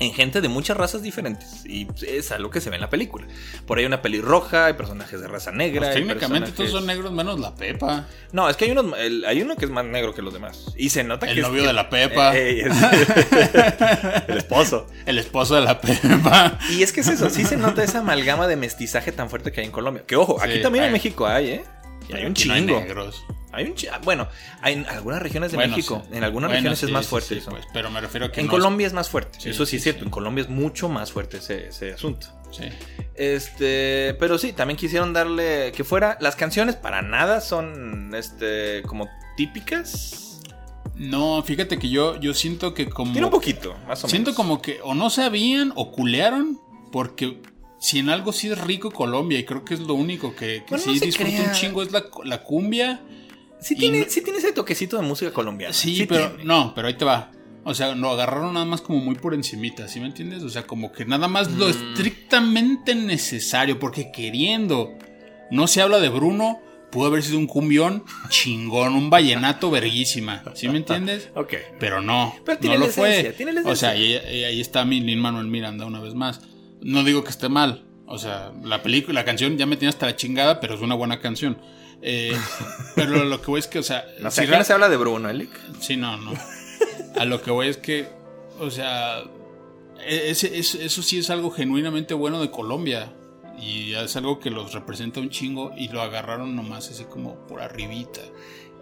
[0.00, 1.64] en gente de muchas razas diferentes.
[1.66, 3.26] Y es algo que se ve en la película.
[3.66, 5.80] Por ahí hay una pelirroja, hay personajes de raza negra.
[5.82, 8.06] Pues técnicamente todos son negros menos la Pepa.
[8.32, 10.72] No, es que hay, unos, el- hay uno que es más negro que los demás.
[10.76, 12.32] Y se nota El que es- novio de la Pepa.
[12.36, 14.86] Eh, eh, es- el esposo.
[15.06, 16.58] El esposo de la Pepa.
[16.70, 19.60] Y es que es eso, sí se nota esa amalgama de mestizaje tan fuerte que
[19.60, 20.04] hay en Colombia.
[20.06, 20.92] Que ojo, aquí también en.
[20.92, 21.64] México hay, ¿eh?
[22.08, 22.80] Y hay un no hay chingo.
[22.80, 23.24] negros.
[23.52, 24.28] Hay un ah, Bueno,
[24.60, 26.02] hay en algunas regiones de Bueno, México.
[26.10, 26.16] sí.
[26.16, 27.50] En algunas Bueno, regiones es sí, más fuerte sí, eso.
[27.50, 29.38] pues, pero me refiero a que en no Colombia es más fuerte.
[29.48, 30.04] Eso sí, es cierto.
[30.04, 32.26] En Colombia es mucho más fuerte ese, ese asunto.
[32.50, 32.64] es- sí.
[33.14, 36.16] Este, pero sí, también quisieron darle que fuera.
[36.20, 40.40] Las canciones para nada son, este, como típicas.
[40.94, 43.12] No, fíjate que yo, yo siento que como.
[43.12, 44.36] Tiene un poquito, más o Siento menos.
[44.36, 46.58] como que o no sabían o culearon,
[46.90, 47.40] porque
[47.80, 50.70] si en algo sí es rico Colombia, y creo que es lo único que, que
[50.70, 51.44] Bueno, no sí se disfruto crea.
[51.48, 53.00] un chingo, es la, la cumbia.
[53.60, 55.72] Sí tiene, no- sí tiene ese toquecito de música colombiana.
[55.74, 56.44] Sí, pero tiene.
[56.44, 57.32] no, pero ahí te va.
[57.64, 60.42] O sea, lo agarraron nada más como muy por encimita, ¿sí me entiendes?
[60.42, 61.70] O sea, como que nada más lo Mm.
[61.70, 64.92] estrictamente necesario, porque queriendo.
[65.50, 70.68] No se habla de Bruno, pudo haber sido un cumbión chingón, un vallenato verguísima, ¿sí
[70.68, 71.30] me entiendes?
[71.34, 71.54] Ok.
[71.78, 73.34] Pero no, Pero tiene no lo fue.
[73.36, 74.32] tiene o sea, esencia.
[74.32, 76.40] y, y ahí está mi Lin Manuel Miranda una vez más.
[76.80, 77.84] No digo que esté mal.
[78.06, 80.94] O sea, la película, la canción ya me tiene hasta la chingada, pero es una
[80.94, 81.58] buena canción.
[82.02, 82.36] Eh,
[82.94, 85.28] pero lo que voy es que, o sea, No si no se habla de Bruno,
[85.28, 85.50] Elic.
[85.80, 86.32] Sí, no, no.
[87.18, 88.08] A lo que voy es que,
[88.60, 89.20] o sea,
[90.06, 93.12] e- ese- es- eso sí es algo genuinamente bueno de Colombia.
[93.60, 97.60] Y es algo que los representa un chingo y lo agarraron nomás así como por
[97.60, 98.20] arribita.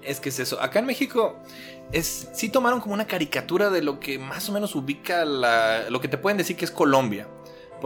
[0.02, 0.60] Es que es eso.
[0.60, 1.38] Acá en México
[1.92, 6.02] es sí tomaron como una caricatura de lo que más o menos ubica la, lo
[6.02, 7.26] que te pueden decir que es Colombia.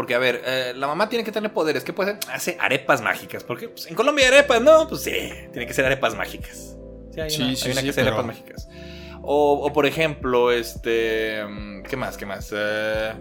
[0.00, 1.84] Porque, a ver, eh, la mamá tiene que tener poderes.
[1.84, 2.30] ¿Qué puede hacer?
[2.32, 3.44] Hace arepas mágicas.
[3.44, 4.88] Porque pues, en Colombia hay arepas, ¿no?
[4.88, 5.10] Pues sí,
[5.52, 6.74] tiene que ser arepas mágicas.
[7.12, 8.68] Sí, hay Sí, una, sí, hay una sí, que pero- arepas mágicas.
[9.20, 11.44] O, o, por ejemplo, este.
[11.44, 12.16] mm, ¿Qué más?
[12.16, 12.50] ¿Qué más?
[12.56, 13.12] Eh,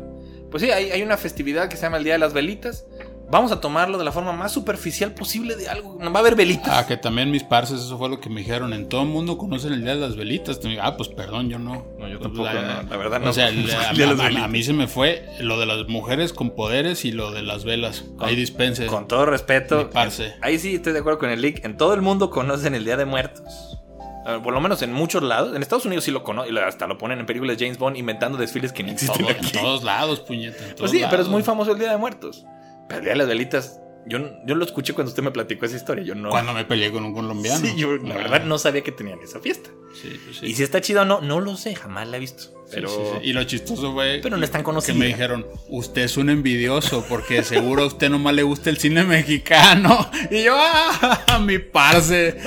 [0.50, 2.86] pues sí, hay, hay una festividad que se llama el Día de las Velitas.
[3.32, 5.98] Vamos a tomarlo de la forma más superficial posible de algo.
[6.00, 6.68] No va a haber velitas.
[6.72, 8.74] Ah, que también mis parces, eso fue lo que me dijeron.
[8.74, 10.60] En todo el mundo conocen el Día de las Velitas.
[10.82, 11.86] Ah, pues perdón, yo no.
[12.00, 13.30] No, yo tampoco, La, no, la verdad no.
[13.30, 17.06] O sea, el- El a, mí se me fue lo de las mujeres con poderes
[17.06, 18.04] y lo de las velas.
[18.20, 18.88] Ahí dispense.
[18.88, 19.78] Con todo respeto.
[19.78, 20.34] Mi parce.
[20.42, 21.64] Ahí sí estoy de acuerdo con el leak.
[21.66, 23.78] En todo el mundo conocen el Día de Muertos.
[24.26, 25.56] Eh, Por lo menos en muchos lados.
[25.56, 26.56] En Estados Unidos sí lo conocen.
[26.56, 29.24] Y hasta lo ponen en películas de James Bond inventando desfiles que ni En, existen
[29.24, 29.56] todo- aquí.
[29.56, 30.66] en todos lados, puñeta.
[30.68, 32.44] en Pues sí, pero es muy famoso el Día de Muertos.
[32.90, 33.80] Día de las Velitas.
[34.06, 36.04] Yo, yo lo escuché cuando usted me platicó esa historia.
[36.04, 36.30] Yo no.
[36.30, 37.60] Cuando me peleé con un colombiano.
[37.60, 39.70] Sí, yo la Ah, verdad no sabía que tenían esa fiesta.
[39.94, 40.48] Sí, pues sí.
[40.48, 41.76] Y si está chido o no, no lo sé.
[41.76, 42.60] Jamás la he visto.
[42.72, 42.88] Pero.
[42.90, 43.30] sí, sí.
[43.30, 47.06] Y lo chistoso fue Pero no es tan que me dijeron, usted es un envidioso
[47.10, 50.10] porque seguro a usted nomás le gusta el cine mexicano.
[50.32, 51.40] Y yo, ¡ah!
[51.44, 52.38] Mi parce.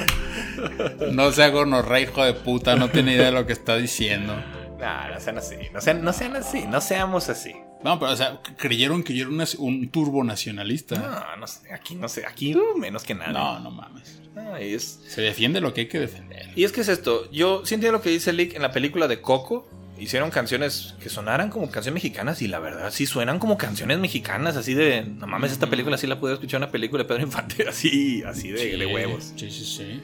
[1.12, 4.34] No sea gonorrea, hijo de puta, no tiene idea de lo que está diciendo.
[4.78, 5.56] Nah, no sean así.
[5.72, 6.64] No sean, no sean así.
[6.68, 7.54] No seamos así.
[7.84, 10.96] No, pero o sea, creyeron que yo era una- un turbo nacionalista.
[10.96, 11.72] No, no sé.
[11.72, 12.24] Aquí no sé.
[12.26, 13.32] Aquí uh, menos que nada.
[13.32, 14.20] No, no mames.
[14.34, 15.00] No, es.
[15.08, 16.50] Se defiende lo que hay que defender.
[16.56, 19.08] Y es que es esto, yo sí entiendo lo que dice Lick en la película
[19.08, 19.68] de Coco.
[19.98, 24.56] Hicieron canciones que sonaran como canciones mexicanas y la verdad sí suenan como canciones mexicanas,
[24.56, 27.64] así de, no mames, esta película sí la pude escuchar una película de Pedro Infante,
[27.68, 29.32] así, así de, Sí, de huevos.
[29.36, 30.00] Sí, sí, sí.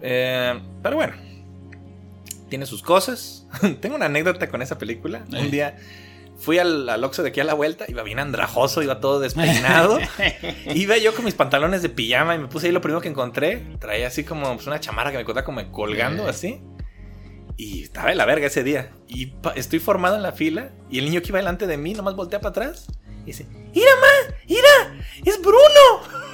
[0.00, 1.14] Eh, pero bueno,
[2.48, 3.46] tiene sus cosas.
[3.80, 5.24] Tengo una anécdota con esa película.
[5.32, 5.40] Eh.
[5.42, 5.76] Un día
[6.36, 9.98] fui al, al Oxxo de aquí a la vuelta, iba bien andrajoso, iba todo despeinado.
[10.74, 13.76] Iba yo con mis pantalones de pijama y me puse ahí lo primero que encontré.
[13.78, 16.62] Traía así como pues, una chamarra que me quedaba como colgando así.
[17.56, 18.92] Y estaba de la verga ese día.
[19.08, 20.72] Y estoy formado en la fila.
[20.90, 22.86] Y el niño que iba delante de mí nomás voltea para atrás.
[23.22, 24.34] Y dice: ¡Mira, ma!
[24.48, 25.04] ¡Mira!
[25.24, 26.31] ¡Es Bruno!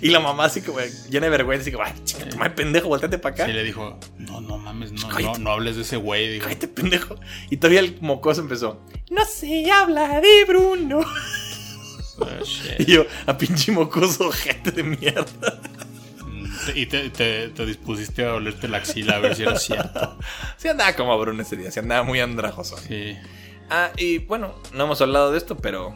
[0.00, 0.78] Y la mamá así como
[1.10, 1.62] llena de vergüenza.
[1.62, 2.88] Así como: ¡Ay, chica, tu madre, pendejo!
[2.88, 3.46] Volteate para acá.
[3.46, 6.28] Sí, le dijo, no, no mames, no, no, no hables de ese güey.
[6.28, 7.16] Digo, Cállate, pendejo.
[7.50, 11.00] Y todavía el mocoso empezó: No se habla de Bruno.
[12.18, 12.80] "Oh, shit".
[12.80, 15.60] y yo, a pinche mocoso, gente de mierda.
[16.66, 20.18] Te- Y te, te- te dispusiste a olerte la axila a ver si era cierto.
[20.56, 22.76] Se andaba como Bruno ese día, se andaba muy andrajoso.
[22.76, 23.16] Sí.
[23.70, 25.94] Ah, y bueno, no hemos hablado de esto, pero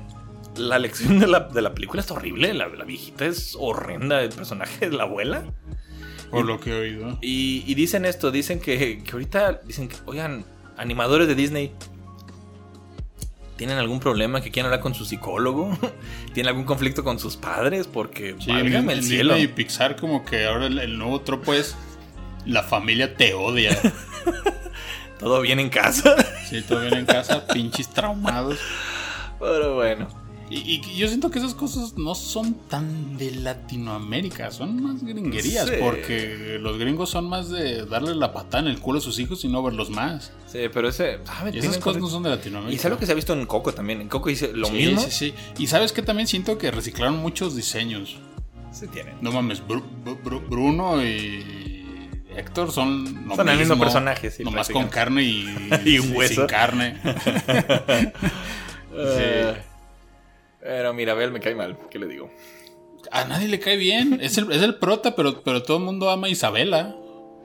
[0.59, 2.52] la lección de la, de la película es horrible.
[2.54, 5.44] La, la viejita es horrenda, el personaje de la abuela.
[6.30, 7.18] Por lo que he oído.
[7.20, 10.44] Y, y dicen esto, dicen que, que ahorita, dicen que, oigan,
[10.76, 11.72] animadores de Disney,
[13.57, 15.76] ¿tienen algún problema que quieran hablar con su psicólogo?
[16.34, 17.86] ¿Tienen algún conflicto con sus padres?
[17.86, 19.34] Porque, Sí, válgame en el cielo.
[19.34, 21.76] Disney y Pixar como que ahora el, el nuevo tropo es
[22.44, 23.76] la familia te odia.
[25.18, 26.14] Todo bien en casa.
[26.46, 28.59] Sí, todo bien en casa, pinches traumados.
[29.40, 30.09] pero bueno.
[30.49, 35.66] Y, y yo siento que esas cosas no son tan de Latinoamérica, son más gringuerías,
[35.68, 35.74] Sí.
[35.80, 39.44] porque los gringos son más de darle la patada en el culo a sus hijos
[39.44, 40.30] y no verlos más.
[40.47, 41.18] Sí, pero ese...
[41.51, 42.72] Tienen esas cosas no son de Latinoamérica.
[42.72, 44.01] Y es algo que se ha visto en Coco también.
[44.01, 45.01] En Coco dice lo sí, mismo.
[45.01, 45.34] Sí, sí.
[45.59, 48.18] Y sabes que también siento que reciclaron muchos diseños.
[48.72, 49.14] Sí tienen.
[49.20, 51.88] No mames, Bru- Bru- Bru- Bruno y
[52.36, 55.47] Héctor son lo Son el mismo personaje, sí, Nomás con carne y,
[55.86, 56.34] Y hueso.
[56.42, 57.01] Sin carne.
[58.99, 59.55] Eh,
[60.66, 62.28] Pero Mirabel me cae mal, ¿qué le digo?
[63.12, 64.18] A nadie le cae bien.
[64.20, 66.96] Es el, es el prota, pero, pero todo el mundo ama a Isabela.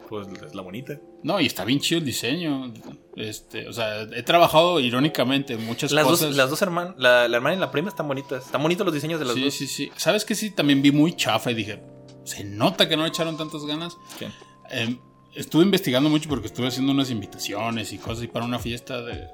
[0.09, 0.99] Pues es la bonita.
[1.22, 2.74] No, y está bien chido el diseño.
[3.15, 6.30] Este, o sea, he trabajado irónicamente en muchas Las cosas.
[6.30, 8.45] dos, las dos hermanas, la, la hermana y la prima están bonitas.
[8.45, 9.53] Están bonitos los diseños de las sí, dos.
[9.53, 9.91] sí, sí.
[9.97, 10.34] ¿Sabes qué?
[10.34, 11.80] Sí, también vi muy chafa y dije,
[12.24, 13.95] se nota que no le echaron tantas ganas.
[14.17, 14.30] ¿Qué?
[14.72, 14.97] Eh,
[15.36, 19.28] estuve investigando mucho porque estuve haciendo unas invitaciones y cosas y para una fiesta de...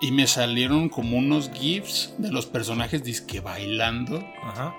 [0.00, 4.24] Y me salieron como unos GIFs de los personajes disque bailando.
[4.42, 4.74] Ajá.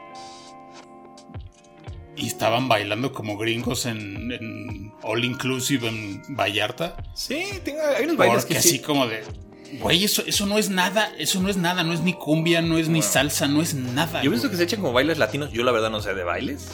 [2.15, 6.97] Y estaban bailando como gringos en, en All Inclusive en Vallarta.
[7.13, 8.79] Sí, tengo, hay unos bailes Porque que así sí.
[8.79, 9.23] como de...
[9.79, 12.77] Güey, eso, eso no es nada, eso no es nada, no es ni cumbia, no
[12.77, 14.23] es ni salsa, no es nada.
[14.23, 15.51] Yo he visto que se echan como bailes latinos.
[15.51, 16.69] Yo la verdad no sé de bailes.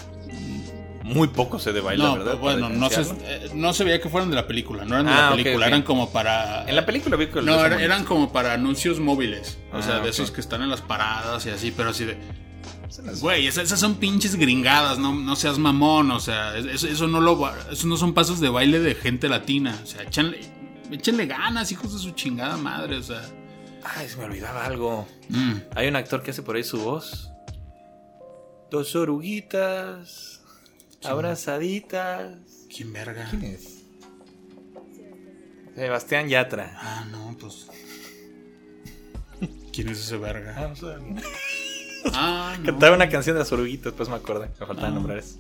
[1.06, 2.26] Muy poco sé de baile, No, ¿verdad?
[2.32, 5.06] pero bueno, no se, eh, no se veía que fueran de la película, no eran
[5.06, 6.68] de Ah, la ok, película, eran como para...
[6.68, 9.96] En la película vi que No, era- eran como para anuncios móviles, o Ah, sea,
[9.96, 10.08] de ok.
[10.08, 12.18] esos que están en las paradas y así, pero así de...
[13.22, 17.22] Güey, esas, esas son pinches gringadas, no, no seas mamón, o sea, eso, eso no
[17.22, 20.40] lo, eso no son pasos de baile de gente latina, o sea, échanle,
[20.92, 23.22] échenle ganas, hijos de su chingada madre, o sea...
[23.84, 25.08] Ay, se me olvidaba algo.
[25.30, 25.54] mm.
[25.76, 27.30] Hay un actor que hace por ahí su voz.
[28.72, 30.42] Dos oruguitas.
[31.06, 32.38] Abrazaditas.
[32.76, 33.28] ¿Quién verga?
[33.30, 33.84] ¿Quién es?
[35.76, 36.72] Sebastián Yatra.
[36.78, 37.68] Ah, no, pues...
[39.74, 40.54] ¿Quién es ese verga?
[40.58, 40.86] Ah, no sé.
[42.14, 42.66] Ah, no.
[42.66, 44.48] Cantaba una canción de las oruguitas, pues me acordé.
[44.60, 44.92] Me faltaba Ah.
[44.92, 45.38] nombrar eso.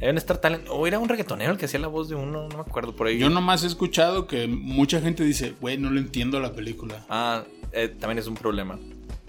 [0.00, 0.66] Era un Star Talent.
[0.70, 3.06] O era un reggaetonero el que hacía la voz de uno, no me acuerdo por
[3.08, 3.18] ahí.
[3.18, 7.04] Yo nomás he escuchado que mucha gente dice, güey, no le entiendo la película.
[7.10, 8.78] Ah, eh, también es un problema.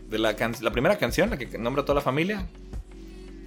[0.08, 2.48] De la, can- la primera canción, la que nombra a toda la familia.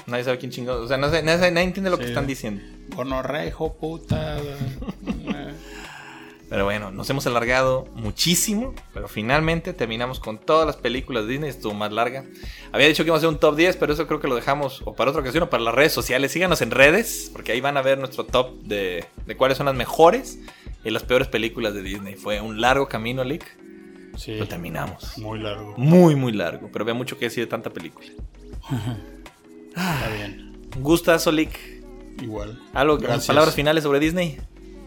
[0.07, 0.75] Nadie sabe quién chingó.
[0.75, 2.11] O sea, no sé- nadie, nadie entiende lo que Sí.
[2.11, 2.63] están diciendo.
[2.95, 4.37] Gonorrejo, puta.
[6.51, 8.75] Pero bueno, nos hemos alargado muchísimo.
[8.93, 11.51] Pero finalmente terminamos con todas las películas de Disney.
[11.51, 12.25] Estuvo más larga.
[12.71, 14.83] Había dicho que íbamos a hacer un top 10, pero eso creo que lo dejamos
[14.85, 16.31] o para otra ocasión o para las redes sociales.
[16.33, 19.75] Síganos en redes, porque ahí van a ver nuestro top de, de cuáles son las
[19.75, 20.39] mejores
[20.85, 22.15] y las peores películas de Disney.
[22.15, 23.45] Fue un largo camino, Lick.
[24.17, 25.19] Sí, Lo terminamos.
[25.19, 25.75] muy largo.
[25.77, 26.69] Muy, muy largo.
[26.73, 28.07] Pero había mucho que decir de tanta película.
[29.77, 30.53] Está bien.
[30.77, 31.59] Un gustazo, Lick.
[32.23, 32.61] Igual.
[32.73, 33.27] Algo, Gracias.
[33.27, 34.39] palabras finales sobre Disney.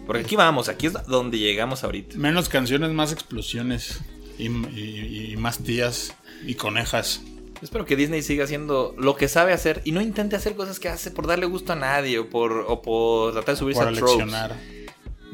[0.05, 2.17] Porque aquí vamos, aquí es donde llegamos ahorita.
[2.17, 3.99] Menos canciones, más explosiones.
[4.39, 6.13] Y, y- y más tías
[6.45, 7.21] y conejas.
[7.61, 10.89] Espero que Disney siga haciendo lo que sabe hacer y no intente hacer cosas que
[10.89, 14.55] hace por darle gusto a nadie o por, o por tratar de subirse Por a.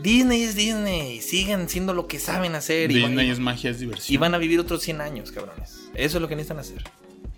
[0.01, 3.80] Disney es Disney, sigan siendo lo que saben hacer y, Disney van, es magia, es
[3.80, 4.14] diversión.
[4.14, 5.89] y van a vivir otros 100 años, cabrones.
[5.93, 6.84] Eso es lo que necesitan hacer.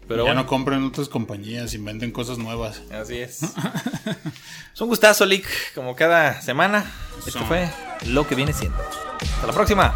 [0.08, 2.82] Pero ya bueno, no compren otras compañías, inventen cosas nuevas.
[2.92, 3.42] así es.
[4.74, 6.92] es un gustazo, Lick, como cada semana.
[7.26, 7.70] Esto fue
[8.08, 8.78] lo que viene siendo.
[9.20, 9.96] Hasta la próxima.